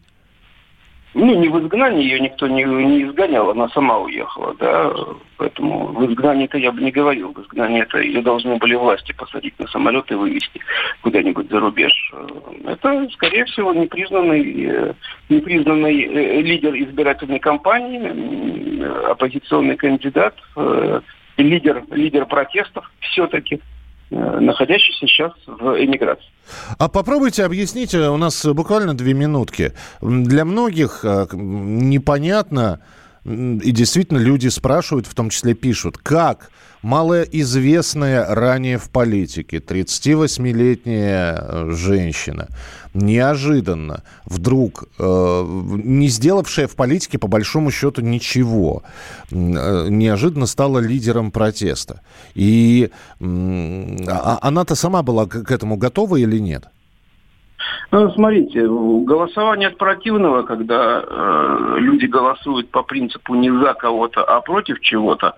Ну, 1.14 1.32
не 1.40 1.48
в 1.48 1.60
изгнании 1.60 2.02
ее 2.02 2.18
никто 2.18 2.48
не, 2.48 2.64
не 2.64 3.04
изгонял, 3.04 3.50
она 3.50 3.68
сама 3.68 3.98
уехала, 3.98 4.52
да, 4.58 4.92
поэтому 5.36 5.86
в 5.86 6.06
изгнании-то 6.10 6.58
я 6.58 6.72
бы 6.72 6.82
не 6.82 6.90
говорил, 6.90 7.32
в 7.32 7.40
изгнании 7.40 7.82
это 7.82 7.98
ее 7.98 8.20
должны 8.20 8.56
были 8.56 8.74
власти 8.74 9.12
посадить 9.12 9.56
на 9.60 9.68
самолет 9.68 10.10
и 10.10 10.14
вывести 10.14 10.60
куда-нибудь 11.02 11.48
за 11.48 11.60
рубеж. 11.60 11.92
Это, 12.64 13.08
скорее 13.12 13.44
всего, 13.44 13.72
непризнанный, 13.72 14.64
э, 14.64 14.94
непризнанный 15.28 16.02
э, 16.02 16.40
лидер 16.40 16.74
избирательной 16.74 17.38
кампании, 17.38 18.82
оппозиционный 19.08 19.76
кандидат, 19.76 20.34
э, 20.56 21.00
лидер, 21.36 21.84
лидер 21.92 22.26
протестов 22.26 22.90
все-таки, 22.98 23.56
э, 23.56 23.73
находящийся 24.10 25.06
сейчас 25.06 25.32
в 25.46 25.82
эмиграции. 25.82 26.24
А 26.78 26.88
попробуйте 26.88 27.44
объяснить, 27.44 27.94
э, 27.94 28.08
у 28.08 28.16
нас 28.16 28.44
буквально 28.44 28.94
две 28.94 29.14
минутки. 29.14 29.72
Для 30.00 30.44
многих 30.44 31.00
э, 31.04 31.26
непонятно, 31.32 32.80
и 33.24 33.70
действительно 33.70 34.18
люди 34.18 34.48
спрашивают, 34.48 35.06
в 35.06 35.14
том 35.14 35.30
числе 35.30 35.54
пишут, 35.54 35.98
как 35.98 36.50
малоизвестная 36.84 38.26
ранее 38.34 38.76
в 38.76 38.90
политике 38.90 39.56
38-летняя 39.56 41.34
э, 41.34 41.70
женщина 41.70 42.48
неожиданно 42.92 44.02
вдруг, 44.26 44.84
э, 44.98 45.44
не 45.84 46.08
сделавшая 46.08 46.66
в 46.66 46.76
политике 46.76 47.18
по 47.18 47.26
большому 47.26 47.70
счету 47.70 48.02
ничего, 48.02 48.82
э, 49.30 49.34
неожиданно 49.88 50.46
стала 50.46 50.78
лидером 50.78 51.30
протеста. 51.30 52.02
И 52.34 52.90
а 53.20 54.38
она-то 54.42 54.74
сама 54.74 55.02
была 55.02 55.26
к 55.26 55.50
этому 55.50 55.76
готова 55.76 56.16
или 56.16 56.38
нет? 56.38 56.64
Ну, 57.90 58.10
смотрите, 58.10 58.66
голосование 58.66 59.68
от 59.68 59.78
противного, 59.78 60.42
когда 60.42 61.02
э, 61.02 61.76
люди 61.78 62.06
голосуют 62.06 62.70
по 62.70 62.82
принципу 62.82 63.34
не 63.34 63.50
за 63.50 63.72
кого-то, 63.74 64.22
а 64.22 64.40
против 64.40 64.80
чего-то, 64.80 65.34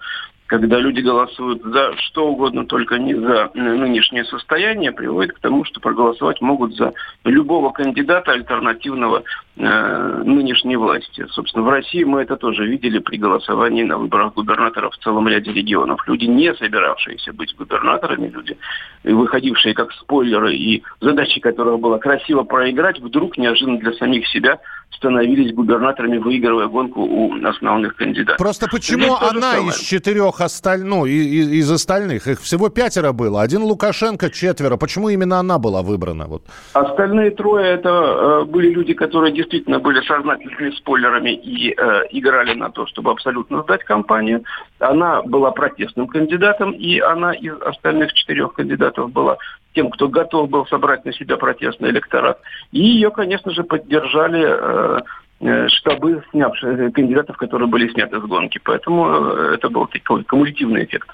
когда 0.46 0.78
люди 0.78 1.00
голосуют 1.00 1.62
за 1.64 1.96
что 1.96 2.28
угодно, 2.28 2.66
только 2.66 2.98
не 2.98 3.14
за 3.14 3.50
э, 3.52 3.60
нынешнее 3.60 4.24
состояние, 4.24 4.92
приводит 4.92 5.32
к 5.32 5.40
тому, 5.40 5.64
что 5.64 5.80
проголосовать 5.80 6.40
могут 6.40 6.76
за 6.76 6.92
любого 7.24 7.70
кандидата 7.70 8.32
альтернативного 8.32 9.24
э, 9.56 10.22
нынешней 10.24 10.76
власти. 10.76 11.26
Собственно, 11.30 11.64
в 11.64 11.68
России 11.68 12.04
мы 12.04 12.22
это 12.22 12.36
тоже 12.36 12.66
видели 12.66 12.98
при 12.98 13.16
голосовании 13.16 13.82
на 13.82 13.98
выборах 13.98 14.34
губернаторов 14.34 14.94
в 14.94 15.02
целом 15.02 15.26
ряде 15.28 15.52
регионов. 15.52 16.06
Люди, 16.06 16.26
не 16.26 16.54
собиравшиеся 16.54 17.32
быть 17.32 17.54
губернаторами, 17.56 18.28
люди, 18.28 18.56
выходившие 19.02 19.74
как 19.74 19.92
спойлеры 19.92 20.54
и 20.54 20.82
задачей 21.00 21.40
которых 21.40 21.80
было 21.80 21.98
красиво 21.98 22.44
проиграть, 22.44 23.00
вдруг 23.00 23.36
неожиданно 23.36 23.78
для 23.78 23.92
самих 23.94 24.28
себя 24.28 24.58
становились 24.96 25.52
губернаторами, 25.52 26.18
выигрывая 26.18 26.66
гонку 26.66 27.02
у 27.02 27.46
основных 27.46 27.96
кандидатов. 27.96 28.38
Просто 28.38 28.66
почему 28.68 29.14
она 29.16 29.58
из 29.58 29.78
четырех 29.80 30.35
остальных, 30.40 30.88
ну, 30.88 31.06
и- 31.06 31.10
и- 31.12 31.58
из 31.58 31.70
остальных, 31.70 32.26
их 32.26 32.40
всего 32.40 32.68
пятеро 32.68 33.12
было, 33.12 33.42
один 33.42 33.62
Лукашенко, 33.62 34.30
четверо, 34.30 34.76
почему 34.76 35.08
именно 35.08 35.38
она 35.38 35.58
была 35.58 35.82
выбрана? 35.82 36.26
Вот. 36.26 36.42
Остальные 36.72 37.30
трое 37.32 37.66
это 37.66 37.88
э, 37.88 38.44
были 38.44 38.70
люди, 38.70 38.94
которые 38.94 39.32
действительно 39.32 39.78
были 39.78 40.00
сознательными 40.06 40.70
спойлерами 40.76 41.30
и 41.34 41.74
э, 41.76 42.02
играли 42.10 42.54
на 42.54 42.70
то, 42.70 42.86
чтобы 42.86 43.10
абсолютно 43.10 43.62
сдать 43.62 43.84
кампанию. 43.84 44.42
Она 44.78 45.22
была 45.22 45.50
протестным 45.50 46.06
кандидатом, 46.06 46.72
и 46.72 46.98
она 47.00 47.32
из 47.32 47.54
остальных 47.62 48.12
четырех 48.14 48.52
кандидатов 48.54 49.10
была 49.12 49.36
тем, 49.74 49.90
кто 49.90 50.08
готов 50.08 50.48
был 50.48 50.66
собрать 50.66 51.04
на 51.04 51.12
себя 51.12 51.36
протестный 51.36 51.90
электорат. 51.90 52.40
И 52.72 52.80
ее, 52.80 53.10
конечно 53.10 53.50
же, 53.52 53.62
поддержали 53.62 54.44
э, 54.48 55.00
штабы 55.40 56.22
снявших 56.30 56.92
кандидатов, 56.94 57.36
которые 57.36 57.68
были 57.68 57.92
сняты 57.92 58.20
с 58.20 58.24
гонки. 58.24 58.58
Поэтому 58.64 59.06
э, 59.06 59.54
это 59.54 59.68
был 59.68 59.86
такой 59.86 60.24
кумулятивный 60.24 60.84
эффект. 60.84 61.08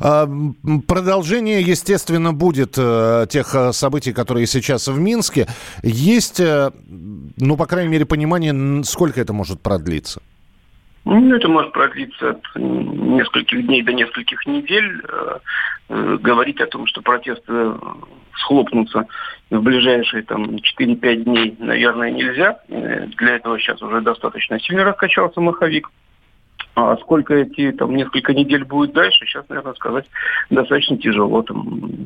А, 0.00 0.28
Продолжение, 0.86 1.60
естественно, 1.60 2.32
будет 2.32 2.74
э, 2.78 3.26
тех 3.28 3.54
э, 3.54 3.72
событий, 3.72 4.12
которые 4.12 4.46
сейчас 4.46 4.86
в 4.86 4.98
Минске. 4.98 5.48
Есть, 5.82 6.38
э, 6.38 6.70
ну, 7.36 7.56
по 7.56 7.66
крайней 7.66 7.90
мере, 7.90 8.06
понимание, 8.06 8.84
сколько 8.84 9.20
это 9.20 9.32
может 9.32 9.60
продлиться? 9.60 10.22
Ну, 11.04 11.34
это 11.34 11.48
может 11.48 11.72
продлиться 11.72 12.30
от 12.30 12.42
нескольких 12.54 13.66
дней 13.66 13.82
до 13.82 13.92
нескольких 13.92 14.46
недель. 14.46 15.02
Э, 15.08 15.38
Говорить 15.88 16.60
о 16.62 16.66
том, 16.66 16.86
что 16.86 17.02
протесты 17.02 17.74
схлопнутся 18.38 19.06
в 19.50 19.60
ближайшие 19.60 20.22
там 20.22 20.56
4-5 20.56 21.16
дней, 21.24 21.56
наверное, 21.58 22.10
нельзя. 22.10 22.58
Э, 22.68 23.06
Для 23.18 23.36
этого 23.36 23.58
сейчас 23.58 23.82
уже 23.82 24.00
достаточно 24.00 24.58
сильно 24.60 24.84
раскачался 24.84 25.40
маховик. 25.40 25.90
А 26.74 26.96
сколько 26.96 27.34
эти 27.34 27.70
там 27.72 27.94
несколько 27.94 28.32
недель 28.32 28.64
будет 28.64 28.92
дальше, 28.94 29.26
сейчас, 29.26 29.48
наверное, 29.48 29.74
сказать 29.74 30.06
достаточно 30.50 30.96
тяжело, 30.96 31.42
там 31.42 31.62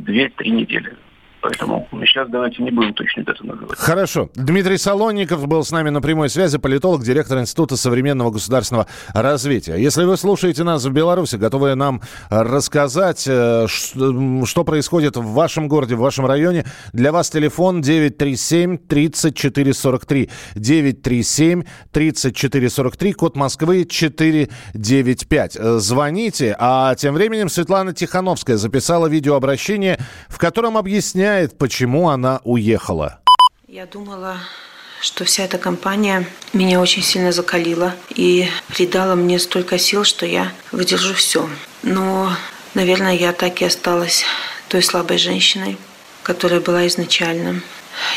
2-3 0.06 0.48
недели. 0.48 0.94
Поэтому 1.40 1.88
сейчас 2.04 2.28
давайте 2.28 2.62
не 2.62 2.70
будем 2.70 2.92
точно 2.94 3.24
дату 3.24 3.46
называть. 3.46 3.78
Хорошо. 3.78 4.28
Дмитрий 4.34 4.76
Солонников 4.76 5.46
был 5.46 5.64
с 5.64 5.70
нами 5.70 5.90
на 5.90 6.00
прямой 6.00 6.30
связи, 6.30 6.58
политолог, 6.58 7.02
директор 7.02 7.38
Института 7.38 7.76
современного 7.76 8.30
государственного 8.30 8.88
развития. 9.14 9.76
Если 9.76 10.02
вы 10.04 10.16
слушаете 10.16 10.64
нас 10.64 10.84
в 10.84 10.90
Беларуси, 10.90 11.36
готовы 11.36 11.76
нам 11.76 12.02
рассказать, 12.28 13.24
э, 13.28 13.66
что 13.68 14.64
происходит 14.64 15.16
в 15.16 15.32
вашем 15.32 15.68
городе, 15.68 15.94
в 15.94 16.00
вашем 16.00 16.26
районе, 16.26 16.64
для 16.92 17.12
вас 17.12 17.30
телефон 17.30 17.82
937-3443. 17.82 20.28
937-3443, 20.56 23.12
код 23.12 23.36
Москвы 23.36 23.84
495. 23.84 25.56
Э, 25.56 25.78
Звоните. 25.78 26.56
А 26.58 26.96
тем 26.96 27.14
временем 27.14 27.48
Светлана 27.48 27.92
Тихановская 27.92 28.56
записала 28.56 29.06
видеообращение, 29.06 30.00
в 30.28 30.38
котором 30.38 30.76
объясняет, 30.76 31.27
почему 31.58 32.08
она 32.08 32.40
уехала. 32.44 33.18
Я 33.66 33.86
думала, 33.86 34.38
что 35.00 35.24
вся 35.24 35.44
эта 35.44 35.58
компания 35.58 36.26
меня 36.52 36.80
очень 36.80 37.02
сильно 37.02 37.32
закалила 37.32 37.94
и 38.08 38.48
придала 38.68 39.14
мне 39.14 39.38
столько 39.38 39.78
сил, 39.78 40.04
что 40.04 40.26
я 40.26 40.52
выдержу 40.72 41.14
все. 41.14 41.48
Но, 41.82 42.30
наверное, 42.74 43.14
я 43.14 43.32
так 43.32 43.60
и 43.60 43.64
осталась 43.64 44.24
той 44.68 44.82
слабой 44.82 45.18
женщиной, 45.18 45.76
которая 46.22 46.60
была 46.60 46.86
изначально. 46.86 47.60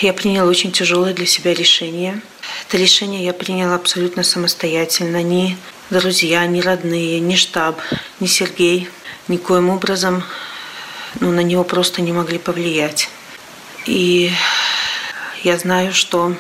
Я 0.02 0.14
приняла 0.14 0.50
очень 0.50 0.72
тяжелое 0.72 1.14
для 1.14 1.26
себя 1.26 1.54
решение 1.54 2.22
Это 2.68 2.78
решение 2.78 3.26
я 3.26 3.34
приняла 3.34 3.76
абсолютно 3.76 4.24
самостоятельно. 4.24 5.22
Ни 5.24 5.58
друзья, 5.90 6.46
ни 6.46 6.62
родные, 6.62 7.20
ни 7.20 7.36
штаб, 7.36 7.80
ни 8.20 8.28
Сергей 8.28 8.90
никоим 9.28 9.70
образом 9.70 10.24
ну, 11.20 11.32
на 11.32 11.42
него 11.42 11.64
просто 11.64 12.02
не 12.02 12.14
могли 12.14 12.38
повлиять. 12.38 13.10
И 13.86 14.32
я 15.44 15.58
знаю, 15.58 15.94
что 15.94 16.36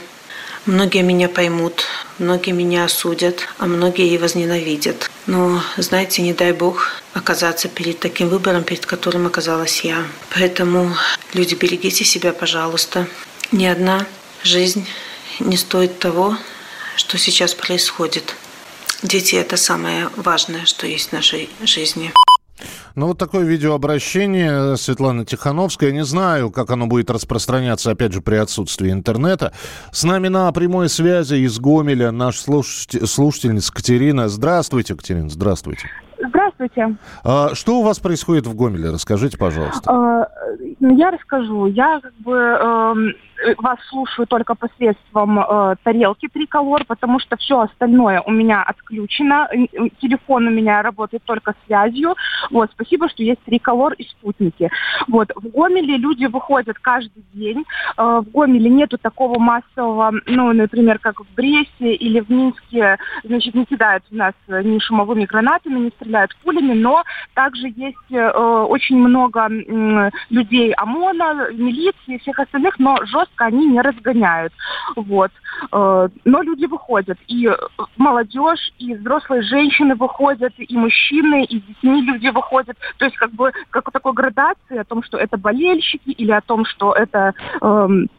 многие 0.65 1.01
меня 1.01 1.27
поймут, 1.27 1.85
многие 2.19 2.51
меня 2.51 2.85
осудят, 2.85 3.47
а 3.57 3.65
многие 3.65 4.07
и 4.07 4.17
возненавидят. 4.17 5.09
Но, 5.25 5.61
знаете, 5.77 6.21
не 6.21 6.33
дай 6.33 6.51
бог 6.51 7.01
оказаться 7.13 7.67
перед 7.67 7.99
таким 7.99 8.29
выбором, 8.29 8.63
перед 8.63 8.85
которым 8.85 9.27
оказалась 9.27 9.81
я. 9.81 10.05
Поэтому, 10.33 10.95
люди, 11.33 11.55
берегите 11.55 12.05
себя, 12.05 12.31
пожалуйста. 12.31 13.07
Ни 13.51 13.65
одна 13.65 14.05
жизнь 14.43 14.87
не 15.39 15.57
стоит 15.57 15.99
того, 15.99 16.37
что 16.95 17.17
сейчас 17.17 17.53
происходит. 17.53 18.35
Дети– 19.03 19.35
это 19.37 19.57
самое 19.57 20.09
важное, 20.15 20.65
что 20.65 20.85
есть 20.85 21.09
в 21.09 21.13
нашей 21.13 21.49
жизни. 21.63 22.13
Ну, 22.95 23.07
вот 23.07 23.17
такое 23.17 23.45
видеообращение 23.45 24.77
Светланы 24.77 25.25
Тихановской. 25.25 25.89
Я 25.89 25.93
не 25.93 26.03
знаю, 26.03 26.51
как 26.51 26.71
оно 26.71 26.87
будет 26.87 27.09
распространяться, 27.09 27.91
опять 27.91 28.13
же, 28.13 28.21
при 28.21 28.35
отсутствии 28.35 28.91
интернета. 28.91 29.53
С 29.91 30.03
нами 30.03 30.27
на 30.27 30.51
прямой 30.51 30.89
связи 30.89 31.35
из 31.35 31.59
Гомеля 31.59 32.11
наш 32.11 32.37
слушатель, 32.37 33.05
слушательница 33.07 33.73
Катерина. 33.73 34.27
Здравствуйте, 34.27 34.95
Катерина, 34.95 35.29
здравствуйте. 35.29 35.87
Здравствуйте. 36.27 36.95
А, 37.23 37.55
что 37.55 37.79
у 37.79 37.83
вас 37.83 37.99
происходит 37.99 38.45
в 38.45 38.55
Гомеле? 38.55 38.91
Расскажите, 38.91 39.37
пожалуйста. 39.37 39.89
А, 39.91 40.27
я 40.79 41.11
расскажу. 41.11 41.65
Я 41.67 41.99
как 42.01 42.13
бы 42.19 42.35
эм, 42.35 43.13
вас 43.57 43.77
слушаю 43.89 44.27
только 44.27 44.55
посредством 44.55 45.39
э, 45.39 45.75
тарелки 45.83 46.27
триколор, 46.27 46.85
потому 46.85 47.19
что 47.19 47.37
все 47.37 47.61
остальное 47.61 48.21
у 48.21 48.31
меня 48.31 48.63
отключено. 48.63 49.49
Телефон 50.01 50.47
у 50.47 50.51
меня 50.51 50.81
работает 50.81 51.23
только 51.23 51.55
связью. 51.65 52.15
Вот, 52.49 52.69
спасибо, 52.71 53.09
что 53.09 53.23
есть 53.23 53.41
триколор 53.43 53.93
и 53.93 54.03
спутники. 54.03 54.69
Вот, 55.07 55.31
в 55.35 55.47
Гомеле 55.49 55.97
люди 55.97 56.25
выходят 56.25 56.77
каждый 56.79 57.23
день. 57.33 57.65
Э, 57.97 58.21
в 58.25 58.31
Гомеле 58.31 58.69
нету 58.69 58.97
такого 58.97 59.39
массового, 59.39 60.13
ну, 60.25 60.53
например, 60.53 60.99
как 60.99 61.19
в 61.19 61.35
Бресте 61.35 61.93
или 61.93 62.19
в 62.19 62.29
Минске, 62.29 62.97
значит, 63.23 63.55
не 63.55 63.65
кидают 63.65 64.03
в 64.09 64.15
нас 64.15 64.33
ни 64.47 64.79
шумовыми 64.79 65.25
гранатами, 65.25 65.79
не 65.79 65.89
стреляют 65.89 66.35
пулями, 66.43 66.73
но 66.73 67.03
также 67.33 67.67
есть 67.75 67.97
э, 68.11 68.29
очень 68.29 68.97
много 68.97 69.47
э, 69.49 70.09
людей 70.29 70.73
ОМОНа, 70.73 71.51
милиции 71.53 72.15
и 72.15 72.19
всех 72.19 72.39
остальных, 72.39 72.79
но 72.79 72.97
жестко 73.05 73.30
они 73.37 73.67
не 73.67 73.81
разгоняют. 73.81 74.53
Вот. 74.95 75.31
Э, 75.71 76.09
но 76.25 76.41
люди 76.41 76.65
выходят. 76.65 77.17
И 77.27 77.49
молодежь, 77.97 78.71
и 78.79 78.93
взрослые 78.93 79.41
женщины 79.43 79.95
выходят, 79.95 80.53
и 80.57 80.77
мужчины, 80.77 81.43
и 81.45 81.59
с 81.59 81.63
детьми 81.63 82.01
люди 82.01 82.27
выходят. 82.27 82.77
То 82.97 83.05
есть 83.05 83.17
как 83.17 83.31
бы 83.31 83.51
как 83.69 83.91
такой 83.91 84.13
градации 84.13 84.77
о 84.77 84.85
том, 84.85 85.03
что 85.03 85.17
это 85.17 85.37
болельщики 85.37 86.09
или 86.09 86.31
о 86.31 86.41
том, 86.41 86.65
что 86.65 86.93
это... 86.93 87.33
Эм, 87.61 88.09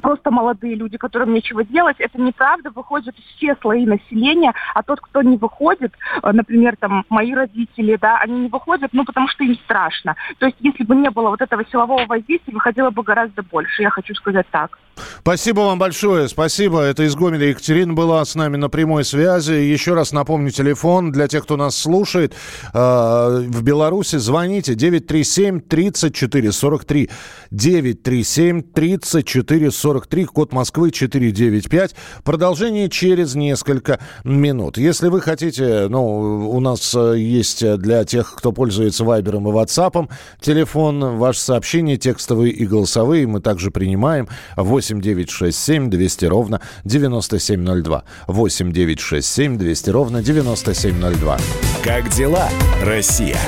просто 0.00 0.30
молодые 0.30 0.74
люди, 0.74 0.96
которым 0.96 1.32
нечего 1.34 1.64
делать. 1.64 1.96
Это 1.98 2.20
неправда, 2.20 2.70
выходят 2.70 3.14
все 3.36 3.56
слои 3.60 3.86
населения, 3.86 4.52
а 4.74 4.82
тот, 4.82 5.00
кто 5.00 5.22
не 5.22 5.36
выходит, 5.36 5.92
э, 6.22 6.32
например, 6.32 6.76
там, 6.76 7.04
мои 7.08 7.34
родители, 7.34 7.96
да, 8.00 8.18
они 8.18 8.42
не 8.42 8.48
выходят, 8.48 8.90
ну, 8.92 9.04
потому 9.04 9.28
что 9.28 9.44
им 9.44 9.54
страшно. 9.64 10.16
То 10.38 10.46
есть, 10.46 10.56
если 10.60 10.84
бы 10.84 10.94
не 10.94 11.10
было 11.10 11.30
вот 11.30 11.40
этого 11.40 11.64
силового 11.70 12.06
воздействия, 12.06 12.54
выходило 12.54 12.90
бы 12.90 13.02
гораздо 13.02 13.42
больше, 13.42 13.82
я 13.82 13.90
хочу 13.90 14.14
сказать 14.14 14.46
так. 14.50 14.78
Спасибо 15.20 15.60
вам 15.60 15.78
большое, 15.78 16.28
спасибо. 16.28 16.80
Это 16.80 17.04
из 17.04 17.14
Гомеля 17.14 17.48
Екатерина 17.48 17.94
была 17.94 18.24
с 18.24 18.34
нами 18.34 18.56
на 18.56 18.68
прямой 18.68 19.04
связи. 19.04 19.52
Еще 19.52 19.94
раз 19.94 20.12
напомню 20.12 20.50
телефон 20.50 21.12
для 21.12 21.28
тех, 21.28 21.44
кто 21.44 21.56
нас 21.56 21.76
слушает. 21.76 22.34
Э, 22.74 23.42
в 23.46 23.62
Беларуси 23.62 24.16
звоните 24.16 24.74
937 24.74 25.60
34 25.60 26.52
43 26.52 27.10
937 27.50 28.62
34 28.62 29.61
43, 29.70 30.24
код 30.26 30.52
Москвы 30.52 30.90
495. 30.90 31.94
Продолжение 32.24 32.88
через 32.88 33.34
несколько 33.34 34.00
минут. 34.24 34.78
Если 34.78 35.08
вы 35.08 35.20
хотите, 35.20 35.86
ну, 35.88 36.48
у 36.50 36.60
нас 36.60 36.94
э, 36.94 37.18
есть 37.18 37.64
для 37.78 38.04
тех, 38.04 38.34
кто 38.34 38.52
пользуется 38.52 39.04
Вайбером 39.04 39.48
и 39.48 39.52
Ватсапом, 39.52 40.08
телефон, 40.40 41.18
ваше 41.18 41.40
сообщение, 41.40 41.96
текстовые 41.96 42.52
и 42.52 42.66
голосовые, 42.66 43.26
мы 43.26 43.40
также 43.40 43.70
принимаем 43.70 44.28
8 44.56 45.00
9 45.00 45.30
6 45.30 45.58
7 45.58 45.90
200 45.90 46.24
ровно 46.26 46.60
9702. 46.84 48.04
8 48.26 48.72
9 48.72 49.00
6 49.00 49.28
7 49.28 49.58
200 49.58 49.90
ровно 49.90 50.22
9702. 50.22 51.38
Как 51.84 52.08
дела, 52.10 52.48
Россия? 52.82 53.38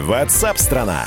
Ватсап-страна! 0.00 1.06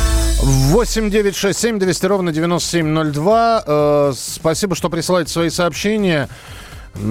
8 0.41 1.11
9 1.11 1.35
6 1.35 1.59
7 1.59 1.77
200 1.77 2.05
ровно 2.07 2.31
9702. 2.31 3.63
Э, 3.67 4.13
спасибо, 4.15 4.75
что 4.75 4.89
присылаете 4.89 5.31
свои 5.31 5.51
сообщения. 5.51 6.29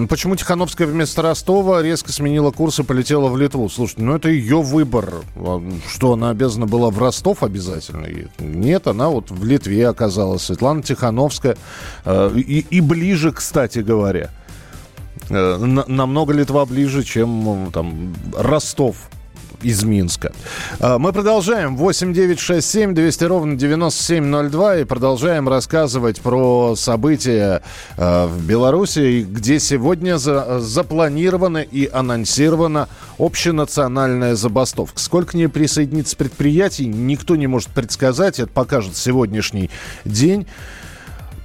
Почему 0.09 0.35
Тихановская 0.35 0.89
вместо 0.89 1.23
Ростова 1.23 1.81
резко 1.81 2.13
сменила 2.13 2.51
курс 2.51 2.81
и 2.81 2.83
полетела 2.83 3.29
в 3.29 3.39
Литву? 3.39 3.69
Слушайте, 3.69 4.03
ну 4.03 4.17
это 4.17 4.29
ее 4.29 4.61
выбор. 4.61 5.23
А, 5.37 5.63
что, 5.89 6.15
она 6.15 6.31
обязана 6.31 6.67
была 6.67 6.91
в 6.91 6.99
Ростов 6.99 7.45
обязательно? 7.45 8.07
Нет, 8.41 8.89
она 8.89 9.09
вот 9.09 9.31
в 9.31 9.45
Литве 9.45 9.87
оказалась. 9.87 10.43
Светлана 10.43 10.83
Тихановская. 10.83 11.57
Э, 12.05 12.33
и, 12.35 12.67
и 12.69 12.81
ближе, 12.81 13.31
кстати 13.31 13.79
говоря. 13.79 14.31
Э, 15.29 15.57
намного 15.57 16.33
Литва 16.33 16.67
ближе, 16.67 17.05
чем 17.05 17.71
там 17.73 18.13
Ростов 18.37 18.97
из 19.63 19.85
Минска. 19.85 20.33
А, 20.79 20.99
мы 20.99 21.13
продолжаем. 21.13 21.77
8 21.77 22.13
9 22.13 22.39
6 22.39 22.67
7 22.67 22.95
200 22.95 23.25
ровно 23.25 23.57
9702 23.57 24.77
и 24.79 24.85
продолжаем 24.85 25.49
рассказывать 25.49 26.21
про 26.21 26.75
события 26.77 27.63
а, 27.97 28.27
в 28.27 28.45
Беларуси, 28.45 29.27
где 29.29 29.59
сегодня 29.61 30.19
за, 30.19 30.61
запланирована 30.61 31.59
и 31.59 31.89
анонсирована 31.91 32.89
общенациональная 33.19 34.35
забастовка. 34.35 34.99
Сколько 34.99 35.33
к 35.33 35.35
ней 35.35 35.49
присоединится 35.49 36.17
предприятий, 36.17 36.87
никто 36.87 37.37
не 37.37 37.47
может 37.47 37.69
предсказать. 37.71 38.41
Это 38.41 38.51
покажет 38.51 38.97
сегодняшний 38.97 39.71
день. 40.05 40.47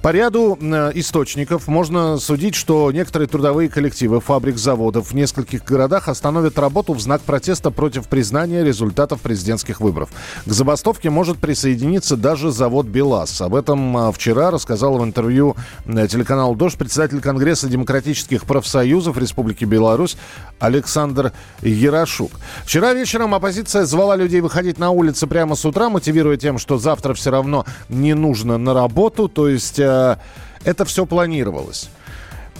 По 0.06 0.12
ряду 0.12 0.56
э, 0.60 0.92
источников 0.94 1.66
можно 1.66 2.18
судить, 2.18 2.54
что 2.54 2.92
некоторые 2.92 3.26
трудовые 3.26 3.68
коллективы 3.68 4.20
фабрик, 4.20 4.56
заводов 4.56 5.10
в 5.10 5.14
нескольких 5.16 5.64
городах 5.64 6.06
остановят 6.06 6.60
работу 6.60 6.94
в 6.94 7.00
знак 7.00 7.22
протеста 7.22 7.72
против 7.72 8.06
признания 8.06 8.62
результатов 8.62 9.20
президентских 9.20 9.80
выборов. 9.80 10.10
К 10.44 10.52
забастовке 10.52 11.10
может 11.10 11.38
присоединиться 11.38 12.16
даже 12.16 12.52
завод 12.52 12.86
«БелАЗ». 12.86 13.40
Об 13.40 13.56
этом 13.56 13.96
э, 13.96 14.12
вчера 14.12 14.52
рассказал 14.52 14.96
в 14.96 15.02
интервью 15.02 15.56
э, 15.86 16.06
телеканал 16.06 16.54
«Дождь» 16.54 16.78
председатель 16.78 17.20
Конгресса 17.20 17.66
демократических 17.66 18.44
профсоюзов 18.44 19.18
Республики 19.18 19.64
Беларусь 19.64 20.16
Александр 20.60 21.32
Ярошук. 21.62 22.30
Вчера 22.64 22.94
вечером 22.94 23.34
оппозиция 23.34 23.84
звала 23.84 24.14
людей 24.14 24.40
выходить 24.40 24.78
на 24.78 24.90
улицы 24.90 25.26
прямо 25.26 25.56
с 25.56 25.64
утра, 25.64 25.90
мотивируя 25.90 26.36
тем, 26.36 26.58
что 26.58 26.78
завтра 26.78 27.12
все 27.14 27.32
равно 27.32 27.64
не 27.88 28.14
нужно 28.14 28.56
на 28.56 28.72
работу, 28.72 29.26
то 29.26 29.48
есть 29.48 29.80
Э, 29.96 30.16
это 30.64 30.84
все 30.84 31.06
планировалось. 31.06 31.90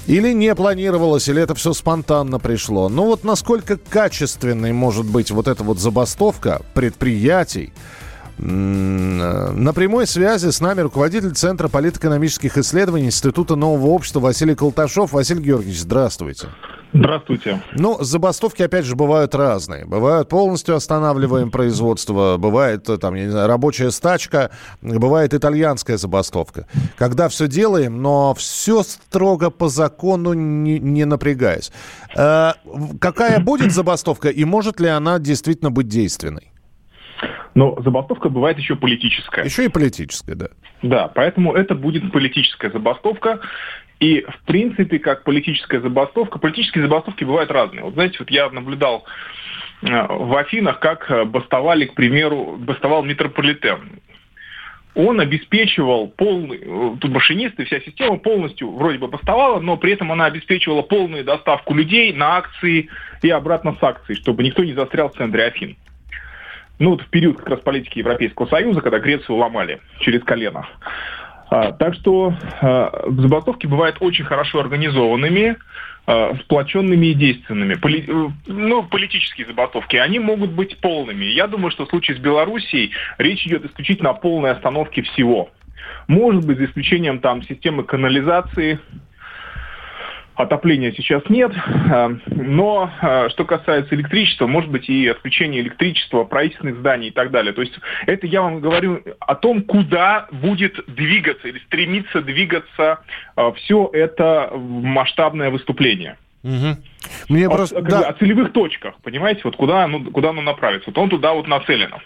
Или 0.06 0.32
не 0.32 0.54
планировалось, 0.54 1.28
или 1.28 1.42
это 1.42 1.56
все 1.56 1.72
спонтанно 1.72 2.38
пришло. 2.38 2.88
Ну 2.88 3.06
вот 3.06 3.24
насколько 3.24 3.76
качественной 3.76 4.72
может 4.72 5.04
быть 5.04 5.32
вот 5.32 5.48
эта 5.48 5.64
вот 5.64 5.80
забастовка 5.80 6.62
предприятий, 6.74 7.72
э, 8.38 8.42
на 8.42 9.72
прямой 9.72 10.06
связи 10.06 10.50
с 10.50 10.60
нами 10.60 10.82
руководитель 10.82 11.34
Центра 11.34 11.68
политэкономических 11.68 12.56
исследований 12.58 13.06
Института 13.06 13.56
нового 13.56 13.88
общества 13.88 14.20
Василий 14.20 14.54
Колташов. 14.54 15.12
Василий 15.12 15.42
Георгиевич, 15.42 15.80
здравствуйте. 15.80 16.48
Здравствуйте. 16.92 17.60
Ну, 17.74 17.98
забастовки, 18.00 18.62
опять 18.62 18.84
же, 18.84 18.96
бывают 18.96 19.34
разные. 19.34 19.84
Бывают 19.84 20.28
полностью 20.28 20.74
останавливаем 20.76 21.50
производство, 21.50 22.36
бывает, 22.38 22.88
э, 22.88 22.96
там, 22.96 23.14
я 23.14 23.24
не 23.24 23.30
знаю, 23.30 23.48
рабочая 23.48 23.90
стачка, 23.90 24.50
бывает 24.80 25.34
итальянская 25.34 25.96
забастовка. 25.96 26.66
Когда 26.96 27.28
все 27.28 27.48
делаем, 27.48 28.00
но 28.00 28.34
все 28.34 28.82
строго 28.82 29.50
по 29.50 29.68
закону, 29.68 30.32
не, 30.32 30.78
не 30.78 31.04
напрягаясь. 31.04 31.72
Э, 32.16 32.52
какая 33.00 33.40
будет 33.40 33.72
забастовка 33.72 34.28
и 34.28 34.44
может 34.44 34.80
ли 34.80 34.88
она 34.88 35.18
действительно 35.18 35.70
быть 35.70 35.88
действенной? 35.88 36.52
Но 37.54 37.74
забастовка 37.82 38.28
бывает 38.28 38.58
еще 38.58 38.76
политическая. 38.76 39.42
Еще 39.44 39.64
и 39.64 39.68
политическая, 39.68 40.34
да. 40.34 40.48
Да, 40.82 41.08
поэтому 41.08 41.54
это 41.54 41.74
будет 41.74 42.12
политическая 42.12 42.70
забастовка. 42.70 43.40
И, 44.00 44.20
в 44.22 44.40
принципе, 44.44 44.98
как 44.98 45.24
политическая 45.24 45.80
забастовка, 45.80 46.38
политические 46.38 46.84
забастовки 46.84 47.24
бывают 47.24 47.50
разные. 47.50 47.82
Вот 47.82 47.94
знаете, 47.94 48.16
вот 48.18 48.30
я 48.30 48.50
наблюдал 48.50 49.06
э, 49.82 49.86
в 49.86 50.36
Афинах, 50.36 50.80
как 50.80 51.10
э, 51.10 51.24
бастовали, 51.24 51.86
к 51.86 51.94
примеру, 51.94 52.56
бастовал 52.58 53.02
метрополитен. 53.04 54.00
Он 54.94 55.20
обеспечивал 55.20 56.08
полный, 56.08 56.58
э, 56.60 56.96
тут 57.00 57.10
машинисты, 57.10 57.64
вся 57.64 57.80
система 57.80 58.18
полностью 58.18 58.70
вроде 58.70 58.98
бы 58.98 59.08
бастовала, 59.08 59.60
но 59.60 59.78
при 59.78 59.92
этом 59.92 60.12
она 60.12 60.26
обеспечивала 60.26 60.82
полную 60.82 61.24
доставку 61.24 61.72
людей 61.72 62.12
на 62.12 62.36
акции 62.36 62.90
и 63.22 63.30
обратно 63.30 63.76
с 63.80 63.82
акций, 63.82 64.14
чтобы 64.16 64.42
никто 64.42 64.62
не 64.62 64.74
застрял 64.74 65.08
в 65.08 65.16
центре 65.16 65.44
Афин. 65.44 65.76
Ну 66.78 66.90
вот 66.90 67.00
в 67.00 67.08
период 67.08 67.38
как 67.38 67.48
раз 67.48 67.60
политики 67.60 68.00
Европейского 68.00 68.46
Союза, 68.46 68.82
когда 68.82 68.98
Грецию 68.98 69.38
ломали 69.38 69.80
через 70.00 70.22
колено. 70.22 70.68
А, 71.48 71.72
так 71.72 71.94
что 71.94 72.34
а, 72.60 73.04
забастовки 73.08 73.66
бывают 73.66 73.96
очень 74.00 74.24
хорошо 74.24 74.60
организованными, 74.60 75.56
а, 76.06 76.34
сплоченными 76.42 77.06
и 77.06 77.14
действенными. 77.14 77.74
Поли, 77.74 78.04
э, 78.06 78.28
ну, 78.46 78.82
политические 78.82 79.46
забастовки, 79.46 79.96
они 79.96 80.18
могут 80.18 80.50
быть 80.50 80.78
полными. 80.78 81.24
Я 81.24 81.46
думаю, 81.46 81.70
что 81.70 81.86
в 81.86 81.88
случае 81.88 82.16
с 82.16 82.20
Белоруссией 82.20 82.92
речь 83.18 83.46
идет 83.46 83.64
исключительно 83.64 84.10
о 84.10 84.14
полной 84.14 84.52
остановке 84.52 85.02
всего. 85.02 85.50
Может 86.08 86.46
быть, 86.46 86.58
за 86.58 86.66
исключением 86.66 87.20
там 87.20 87.42
системы 87.42 87.84
канализации, 87.84 88.80
Отопления 90.36 90.92
сейчас 90.92 91.22
нет, 91.30 91.50
э, 91.54 92.16
но 92.26 92.90
э, 93.00 93.28
что 93.30 93.46
касается 93.46 93.94
электричества, 93.94 94.46
может 94.46 94.70
быть 94.70 94.86
и 94.88 95.08
отключение 95.08 95.62
электричества, 95.62 96.24
правительственных 96.24 96.76
зданий 96.76 97.08
и 97.08 97.10
так 97.10 97.30
далее. 97.30 97.54
То 97.54 97.62
есть 97.62 97.72
это 98.06 98.26
я 98.26 98.42
вам 98.42 98.60
говорю 98.60 99.02
о 99.18 99.34
том, 99.34 99.62
куда 99.62 100.28
будет 100.30 100.78
двигаться 100.88 101.48
или 101.48 101.58
стремиться 101.60 102.20
двигаться 102.20 103.00
э, 103.34 103.52
все 103.56 103.88
это 103.94 104.52
масштабное 104.54 105.48
выступление. 105.48 106.18
Угу. 106.42 106.76
Мне 107.30 107.46
о, 107.46 107.50
просто, 107.50 107.80
да. 107.80 108.00
о 108.00 108.12
целевых 108.12 108.52
точках, 108.52 108.94
понимаете, 109.02 109.40
вот 109.44 109.56
куда 109.56 109.84
оно, 109.84 110.04
куда 110.04 110.30
оно 110.30 110.42
направится. 110.42 110.90
Вот 110.90 110.98
он 110.98 111.08
туда 111.08 111.32
вот 111.32 111.48
нацелено. 111.48 112.00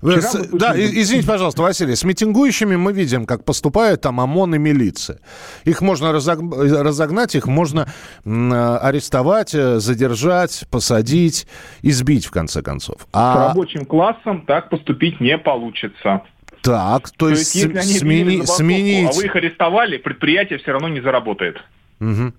Вы, 0.00 0.22
с, 0.22 0.32
да, 0.52 0.74
извините, 0.76 1.26
пожалуйста, 1.26 1.62
Василий, 1.62 1.96
с 1.96 2.04
митингующими 2.04 2.76
мы 2.76 2.92
видим, 2.92 3.26
как 3.26 3.44
поступают 3.44 4.00
там 4.00 4.20
ОМОН 4.20 4.54
и 4.54 4.58
милиция. 4.58 5.18
Их 5.64 5.80
можно 5.80 6.12
разог- 6.12 6.54
разогнать, 6.82 7.34
их 7.34 7.46
можно 7.48 7.88
э, 8.24 8.78
арестовать, 8.82 9.54
э, 9.54 9.80
задержать, 9.80 10.66
посадить, 10.70 11.48
избить, 11.82 12.26
в 12.26 12.30
конце 12.30 12.62
концов. 12.62 13.02
С 13.02 13.06
А 13.12 13.48
рабочим 13.48 13.84
классом 13.84 14.42
так 14.46 14.70
поступить 14.70 15.20
не 15.20 15.36
получится. 15.36 16.22
так, 16.62 17.10
то, 17.10 17.28
есть, 17.28 17.54
если 17.56 17.76
они 17.76 17.92
смени- 17.98 18.32
забастовку, 18.36 18.62
сменить... 18.62 19.10
а 19.10 19.12
вы 19.16 19.24
их 19.24 19.34
арестовали, 19.36 19.96
предприятие 19.96 20.58
все 20.60 20.72
равно 20.72 20.88
не 20.88 21.00
заработает. 21.00 21.56
Мгм. 21.98 22.34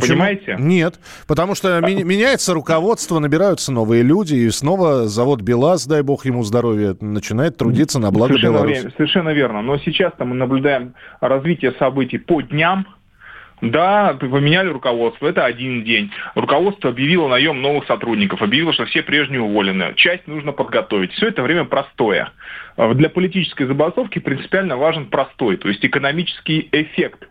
Почему? 0.00 0.14
Понимаете? 0.18 0.56
Нет, 0.58 1.00
потому 1.26 1.54
что 1.54 1.80
ми- 1.80 2.04
меняется 2.04 2.54
руководство, 2.54 3.18
набираются 3.18 3.72
новые 3.72 4.02
люди, 4.02 4.34
и 4.34 4.50
снова 4.50 5.06
завод 5.06 5.42
БелАЗ, 5.42 5.86
дай 5.86 6.02
бог 6.02 6.24
ему 6.26 6.42
здоровья, 6.42 6.96
начинает 7.00 7.56
трудиться 7.56 7.98
на 7.98 8.10
благо 8.10 8.28
совершенно, 8.34 8.52
Беларуси. 8.54 8.80
вре- 8.82 8.90
совершенно 8.96 9.28
верно. 9.30 9.62
Но 9.62 9.78
сейчас-то 9.78 10.24
мы 10.24 10.34
наблюдаем 10.34 10.94
развитие 11.20 11.72
событий 11.78 12.18
по 12.18 12.40
дням. 12.40 12.86
Да, 13.62 14.14
поменяли 14.20 14.68
руководство, 14.68 15.26
это 15.28 15.46
один 15.46 15.82
день. 15.82 16.10
Руководство 16.34 16.90
объявило 16.90 17.26
наем 17.28 17.62
новых 17.62 17.86
сотрудников, 17.86 18.42
объявило, 18.42 18.74
что 18.74 18.84
все 18.84 19.02
прежние 19.02 19.40
уволены. 19.40 19.94
Часть 19.96 20.26
нужно 20.26 20.52
подготовить. 20.52 21.12
Все 21.12 21.28
это 21.28 21.42
время 21.42 21.64
простое. 21.64 22.32
А 22.76 22.92
Для 22.92 23.08
политической 23.08 23.64
забастовки 23.66 24.18
принципиально 24.18 24.76
важен 24.76 25.06
простой, 25.06 25.56
то 25.56 25.68
есть 25.68 25.82
экономический 25.84 26.68
эффект. 26.70 27.26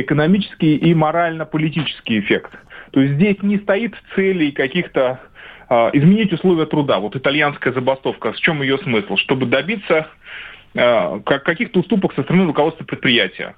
Экономический 0.00 0.76
и 0.76 0.94
морально-политический 0.94 2.20
эффект. 2.20 2.52
То 2.92 3.00
есть 3.00 3.14
здесь 3.14 3.36
не 3.42 3.58
стоит 3.58 3.94
целей 4.14 4.52
каких-то 4.52 5.20
а, 5.68 5.90
изменить 5.92 6.32
условия 6.32 6.66
труда. 6.66 6.98
Вот 6.98 7.16
итальянская 7.16 7.72
забастовка, 7.72 8.32
в 8.32 8.40
чем 8.40 8.62
ее 8.62 8.78
смысл? 8.78 9.16
Чтобы 9.16 9.46
добиться 9.46 10.08
как- 10.72 11.42
каких-то 11.42 11.80
уступок 11.80 12.14
со 12.14 12.22
стороны 12.22 12.46
руководства 12.46 12.84
предприятия. 12.84 13.56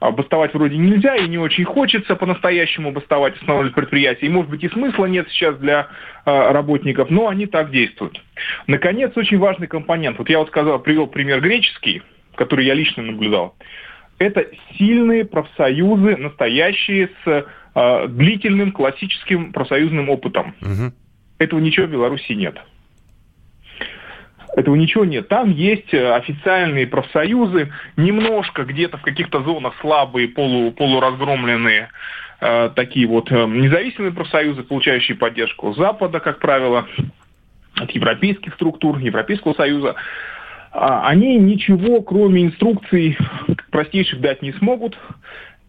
А 0.00 0.10
бастовать 0.10 0.52
вроде 0.52 0.76
нельзя 0.76 1.16
и 1.16 1.28
не 1.28 1.38
очень 1.38 1.64
хочется 1.64 2.16
по-настоящему 2.16 2.92
бастовать, 2.92 3.36
останавливать 3.36 3.74
предприятие. 3.74 4.28
И, 4.28 4.32
может 4.32 4.50
быть, 4.50 4.62
и 4.62 4.68
смысла 4.68 5.06
нет 5.06 5.28
сейчас 5.30 5.56
для 5.56 5.88
а, 6.24 6.52
работников, 6.52 7.10
но 7.10 7.28
они 7.28 7.46
так 7.46 7.70
действуют. 7.70 8.20
Наконец, 8.66 9.12
очень 9.16 9.38
важный 9.38 9.66
компонент. 9.66 10.18
Вот 10.18 10.28
я 10.28 10.40
вот 10.40 10.48
сказал, 10.48 10.78
привел 10.80 11.06
пример 11.06 11.40
греческий, 11.40 12.02
который 12.34 12.66
я 12.66 12.74
лично 12.74 13.02
наблюдал. 13.02 13.56
Это 14.18 14.46
сильные 14.76 15.24
профсоюзы, 15.24 16.16
настоящие 16.16 17.10
с 17.24 17.46
а, 17.74 18.06
длительным 18.06 18.72
классическим 18.72 19.52
профсоюзным 19.52 20.08
опытом. 20.08 20.54
Этого 21.38 21.58
ничего 21.58 21.86
в 21.86 21.90
Беларуси 21.90 22.32
нет. 22.32 22.56
Этого 24.56 24.76
ничего 24.76 25.04
нет. 25.04 25.26
Там 25.28 25.50
есть 25.50 25.92
э, 25.92 26.14
официальные 26.14 26.86
профсоюзы, 26.86 27.72
немножко 27.96 28.62
где-то 28.62 28.98
в 28.98 29.02
каких-то 29.02 29.42
зонах 29.42 29.74
слабые, 29.80 30.28
полу, 30.28 30.70
полуразгромленные 30.70 31.88
э, 32.40 32.70
такие 32.76 33.08
вот 33.08 33.32
э, 33.32 33.46
независимые 33.46 34.12
профсоюзы, 34.12 34.62
получающие 34.62 35.16
поддержку 35.16 35.74
Запада, 35.74 36.20
как 36.20 36.38
правило, 36.38 36.86
от 37.74 37.90
европейских 37.90 38.54
структур, 38.54 38.98
Европейского 38.98 39.54
Союза. 39.54 39.96
А, 40.74 41.08
Они 41.08 41.36
ничего, 41.38 42.02
кроме 42.02 42.46
инструкций 42.46 43.16
простейших, 43.70 44.20
дать 44.20 44.42
не 44.42 44.52
смогут. 44.54 44.98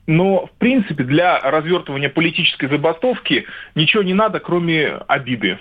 Но, 0.07 0.47
в 0.47 0.51
принципе, 0.57 1.03
для 1.03 1.39
развертывания 1.39 2.09
политической 2.09 2.67
забастовки 2.67 3.45
ничего 3.75 4.03
не 4.03 4.13
надо, 4.13 4.39
кроме 4.39 4.87
обиды. 5.07 5.57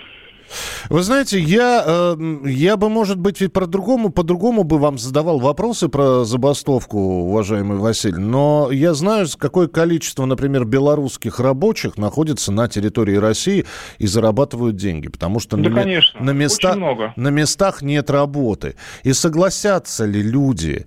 Вы 0.89 1.01
знаете, 1.01 1.39
я, 1.39 1.83
э, 1.85 2.15
я 2.45 2.77
бы, 2.77 2.89
может 2.89 3.17
быть, 3.19 3.41
ведь 3.41 3.51
про 3.53 3.65
другому, 3.65 4.09
по-другому 4.09 4.63
бы 4.63 4.77
вам 4.77 4.97
задавал 4.97 5.39
вопросы 5.39 5.87
про 5.89 6.23
забастовку, 6.23 6.97
уважаемый 6.99 7.77
Василий, 7.77 8.17
но 8.19 8.69
я 8.71 8.93
знаю, 8.93 9.25
какое 9.37 9.67
количество, 9.67 10.25
например, 10.25 10.65
белорусских 10.65 11.39
рабочих 11.39 11.97
находится 11.97 12.51
на 12.51 12.67
территории 12.67 13.15
России 13.15 13.65
и 13.97 14.07
зарабатывают 14.07 14.75
деньги, 14.75 15.07
потому 15.07 15.39
что 15.39 15.57
Да, 15.57 15.69
на, 15.69 15.75
конечно, 15.81 16.21
на, 16.23 16.29
места- 16.31 16.75
на 17.15 17.27
местах 17.29 17.81
нет 17.81 18.09
работы. 18.09 18.75
И 19.03 19.13
согласятся 19.13 20.05
ли 20.05 20.21
люди 20.21 20.85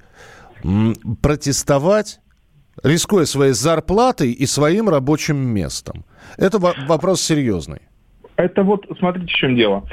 протестовать, 1.22 2.20
рискуя 2.82 3.24
своей 3.26 3.52
зарплатой 3.52 4.30
и 4.32 4.46
своим 4.46 4.88
рабочим 4.88 5.36
местом? 5.36 6.04
Это 6.36 6.58
во- 6.58 6.74
вопрос 6.86 7.20
серьезный. 7.22 7.80
Это 8.38 8.62
вот, 8.62 8.86
смотрите, 9.00 9.26
в 9.26 9.36
чем 9.36 9.56
дело. 9.56 9.84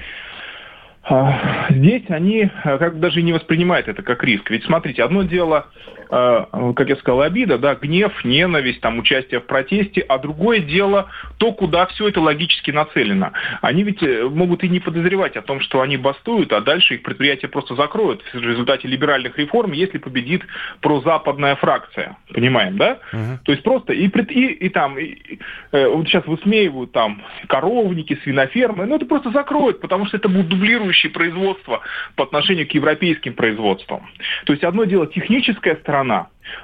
А, 1.03 1.67
Здесь 1.71 2.03
они 2.09 2.49
а, 2.63 2.77
как 2.77 2.93
бы 2.93 2.99
даже 2.99 3.23
не 3.23 3.33
воспринимают 3.33 3.87
это 3.87 4.03
как 4.03 4.23
риск. 4.23 4.49
Ведь 4.51 4.63
смотрите, 4.65 5.03
одно 5.03 5.23
дело, 5.23 5.67
как 6.09 6.89
я 6.89 6.95
сказал, 6.97 7.21
обида, 7.21 7.57
да, 7.57 7.75
гнев, 7.75 8.23
ненависть, 8.23 8.81
там, 8.81 8.99
участие 8.99 9.39
в 9.39 9.45
протесте, 9.45 10.01
а 10.01 10.17
другое 10.17 10.59
дело 10.59 11.09
то, 11.37 11.51
куда 11.53 11.85
все 11.87 12.07
это 12.09 12.21
логически 12.21 12.71
нацелено. 12.71 13.31
Они 13.61 13.83
ведь 13.83 14.01
э, 14.03 14.23
могут 14.29 14.63
и 14.63 14.69
не 14.69 14.79
подозревать 14.79 15.35
о 15.37 15.41
том, 15.41 15.59
что 15.59 15.81
они 15.81 15.97
бастуют, 15.97 16.51
а 16.53 16.61
дальше 16.61 16.95
их 16.95 17.03
предприятие 17.03 17.49
просто 17.49 17.75
закроют 17.75 18.21
в 18.33 18.35
результате 18.41 18.87
либеральных 18.87 19.37
реформ, 19.37 19.71
если 19.71 19.97
победит 19.97 20.43
прозападная 20.81 21.55
фракция. 21.55 22.17
Понимаем, 22.33 22.77
да? 22.77 22.99
То 23.45 23.51
есть 23.51 23.63
просто 23.63 23.93
и, 23.93 24.07
и, 24.07 24.45
и 24.65 24.69
там, 24.69 24.97
и- 24.97 25.03
и, 25.05 25.39
э, 25.71 25.87
вот 25.87 26.07
сейчас 26.07 26.25
высмеивают 26.27 26.91
там 26.91 27.21
коровники, 27.47 28.17
свинофермы, 28.23 28.85
но 28.85 28.95
это 28.97 29.05
просто 29.05 29.31
закроют, 29.31 29.81
потому 29.81 30.05
что 30.05 30.17
это 30.17 30.29
будут 30.29 30.49
дублирующие 30.49 31.11
производства 31.11 31.81
по 32.15 32.23
отношению 32.23 32.67
к 32.67 32.71
европейским 32.71 33.33
производствам. 33.33 34.07
То 34.45 34.53
есть 34.53 34.63
одно 34.63 34.83
дело 34.83 35.07
техническая 35.07 35.75
сторона, 35.77 35.94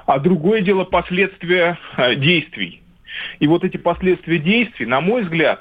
а 0.06 0.18
другое 0.18 0.60
дело 0.60 0.84
последствия 0.84 1.78
э, 1.96 2.14
действий. 2.16 2.82
И 3.40 3.46
вот 3.46 3.64
эти 3.64 3.76
последствия 3.76 4.38
действий, 4.38 4.86
на 4.86 5.00
мой 5.00 5.22
взгляд, 5.22 5.60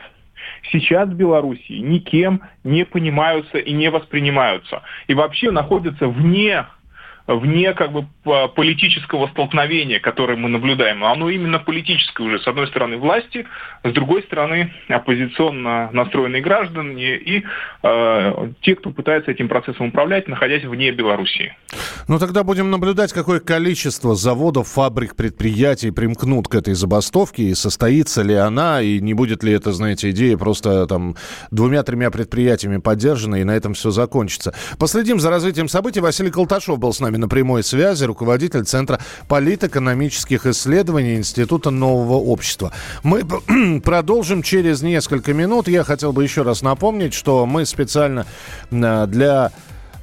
сейчас 0.71 1.10
в 1.10 1.13
Белоруссии 1.13 1.79
никем 1.79 2.41
не 2.63 2.86
понимаются 2.86 3.57
и 3.57 3.73
не 3.73 3.89
воспринимаются. 3.89 4.84
И 5.07 5.13
вообще 5.13 5.51
находятся 5.51 6.07
вне 6.07 6.65
вне 7.27 7.73
как 7.73 7.91
бы 7.91 8.05
по- 8.23 8.47
политического 8.47 9.27
столкновения, 9.27 9.99
которое 9.99 10.38
мы 10.38 10.49
наблюдаем. 10.49 11.03
Оно 11.03 11.29
именно 11.29 11.60
политическое 11.60 12.23
уже. 12.23 12.39
С 12.39 12.47
одной 12.47 12.67
стороны 12.67 12.97
власти, 12.97 13.45
с 13.84 13.91
другой 13.91 14.23
стороны 14.23 14.73
оппозиционно 14.89 15.89
настроенные 15.91 16.41
граждане 16.41 17.17
и 17.17 17.43
э, 17.84 18.51
те, 18.62 18.75
кто 18.75 18.91
пытается 18.91 19.31
этим 19.31 19.47
процессом 19.47 19.88
управлять, 19.88 20.27
находясь 20.27 20.63
вне 20.63 20.91
Белоруссии. 20.91 21.55
Ну, 22.07 22.19
тогда 22.19 22.43
будем 22.43 22.69
наблюдать, 22.69 23.13
какое 23.13 23.39
количество 23.39 24.15
заводов, 24.15 24.67
фабрик, 24.67 25.15
предприятий 25.15 25.91
примкнут 25.91 26.47
к 26.47 26.55
этой 26.55 26.73
забастовке, 26.73 27.43
и 27.43 27.55
состоится 27.55 28.21
ли 28.21 28.36
она, 28.36 28.81
и 28.81 28.99
не 28.99 29.13
будет 29.13 29.43
ли 29.43 29.53
это, 29.53 29.71
знаете, 29.71 30.10
идея 30.12 30.38
просто 30.38 30.88
там 30.88 31.15
двумя-тремя 31.51 32.12
предприятиями 32.12 32.77
поддержана, 32.77 33.36
и 33.36 33.43
на 33.43 33.51
этом 33.51 33.73
все 33.73 33.91
закончится. 33.91 34.53
Последим 34.79 35.19
за 35.19 35.29
развитием 35.29 35.67
событий. 35.67 35.99
Василий 35.99 36.31
Колташов 36.31 36.79
был 36.79 36.93
с 36.93 36.99
нами 36.99 37.11
на 37.17 37.28
прямой 37.28 37.63
связи, 37.63 38.04
руководитель 38.06 38.63
Центра 38.63 39.00
политэкономических 39.28 40.45
исследований 40.45 41.15
Института 41.15 41.69
нового 41.69 42.15
общества. 42.15 42.71
Мы 43.04 43.24
продолжим 43.84 44.43
через 44.43 44.82
несколько 44.82 45.34
минут. 45.34 45.67
Я 45.67 45.84
хотел 45.84 46.13
бы 46.13 46.24
еще 46.24 46.43
раз 46.43 46.62
напомнить, 46.62 47.13
что 47.13 47.45
мы 47.45 47.65
специально 47.65 48.26
э, 48.71 49.06
для 49.08 49.52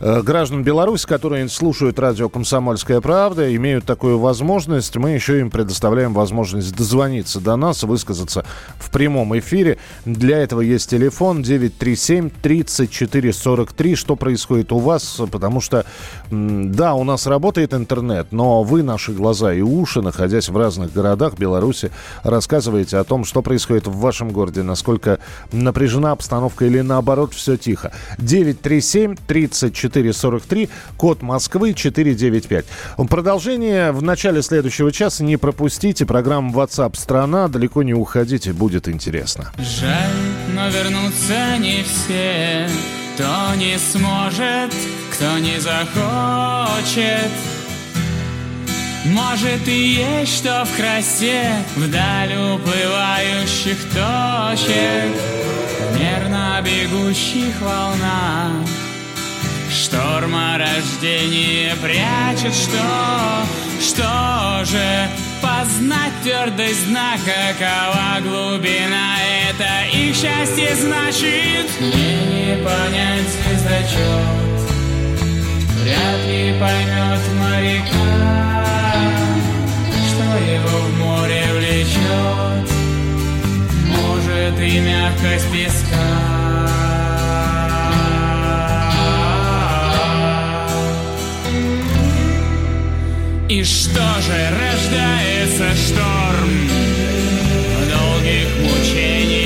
граждан 0.00 0.62
Беларуси, 0.62 1.06
которые 1.06 1.48
слушают 1.48 1.98
радио 1.98 2.28
«Комсомольская 2.28 3.00
правда», 3.00 3.56
имеют 3.56 3.84
такую 3.84 4.18
возможность. 4.18 4.96
Мы 4.96 5.10
еще 5.10 5.40
им 5.40 5.50
предоставляем 5.50 6.14
возможность 6.14 6.76
дозвониться 6.76 7.40
до 7.40 7.56
нас, 7.56 7.82
высказаться 7.82 8.44
в 8.78 8.90
прямом 8.90 9.36
эфире. 9.38 9.78
Для 10.04 10.38
этого 10.38 10.60
есть 10.60 10.90
телефон 10.90 11.42
937-34-43. 11.42 13.96
Что 13.96 14.14
происходит 14.16 14.72
у 14.72 14.78
вас? 14.78 15.20
Потому 15.30 15.60
что, 15.60 15.84
да, 16.30 16.94
у 16.94 17.04
нас 17.04 17.26
работает 17.26 17.74
интернет, 17.74 18.28
но 18.30 18.62
вы, 18.62 18.82
наши 18.82 19.12
глаза 19.12 19.52
и 19.52 19.60
уши, 19.62 20.00
находясь 20.00 20.48
в 20.48 20.56
разных 20.56 20.92
городах 20.92 21.34
Беларуси, 21.38 21.90
рассказываете 22.22 22.98
о 22.98 23.04
том, 23.04 23.24
что 23.24 23.42
происходит 23.42 23.88
в 23.88 23.96
вашем 23.96 24.30
городе, 24.30 24.62
насколько 24.62 25.18
напряжена 25.50 26.12
обстановка 26.12 26.66
или 26.66 26.82
наоборот 26.82 27.34
все 27.34 27.56
тихо. 27.56 27.92
937-34-43, 29.88 30.68
код 30.96 31.22
Москвы 31.22 31.74
495. 31.74 32.64
Продолжение 33.08 33.92
в 33.92 34.02
начале 34.02 34.42
следующего 34.42 34.92
часа 34.92 35.24
не 35.24 35.36
пропустите. 35.36 36.06
Программа 36.06 36.52
WhatsApp 36.52 36.96
страна. 36.96 37.48
Далеко 37.48 37.82
не 37.82 37.94
уходите, 37.94 38.52
будет 38.52 38.88
интересно. 38.88 39.52
Жаль, 39.58 40.08
но 40.54 40.68
вернуться 40.68 41.58
не 41.58 41.82
все, 41.82 42.68
кто 43.14 43.54
не 43.56 43.78
сможет, 43.78 44.74
кто 45.12 45.38
не 45.38 45.58
захочет. 45.60 47.30
Может 49.06 49.66
и 49.68 49.94
есть 49.94 50.38
что 50.38 50.66
в 50.66 50.76
красе 50.76 51.50
Вдаль 51.76 52.34
уплывающих 52.34 53.78
точек 53.94 55.14
мерно 55.98 56.62
бегущих 56.62 57.60
волнах 57.60 58.66
Шторма 59.70 60.56
рождения 60.58 61.76
прячет 61.82 62.54
что? 62.54 63.46
Что 63.80 64.64
же? 64.64 65.08
Познать 65.42 66.12
твердость 66.22 66.88
дна 66.88 67.16
Какова 67.18 68.20
глубина 68.22 69.16
это? 69.48 69.94
Их 69.94 70.16
счастье 70.16 70.74
значит 70.74 71.68
Мне 71.80 72.16
не 72.24 72.64
понять 72.64 73.28
звездочет 73.28 74.58
Вряд 75.82 76.26
ли 76.26 76.58
поймет 76.58 77.20
моряка 77.38 79.04
Что 80.08 80.26
его 80.50 80.78
в 80.78 80.98
море 80.98 81.44
влечет 81.52 82.70
Может 83.86 84.60
и 84.60 84.80
мягкость 84.80 85.52
песка 85.52 86.37
И 93.48 93.64
что 93.64 94.20
же 94.20 94.50
рождается 94.60 95.74
шторм. 95.74 96.68
Долгих 97.90 98.48
мучениях 98.60 99.37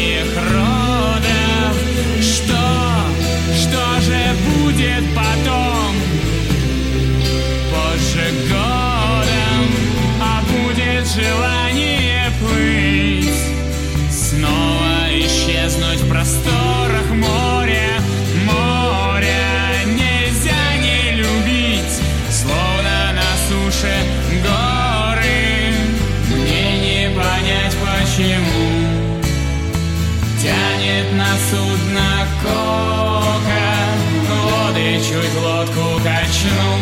чуть 35.12 35.35
лодку 35.42 36.01
качнут 36.05 36.82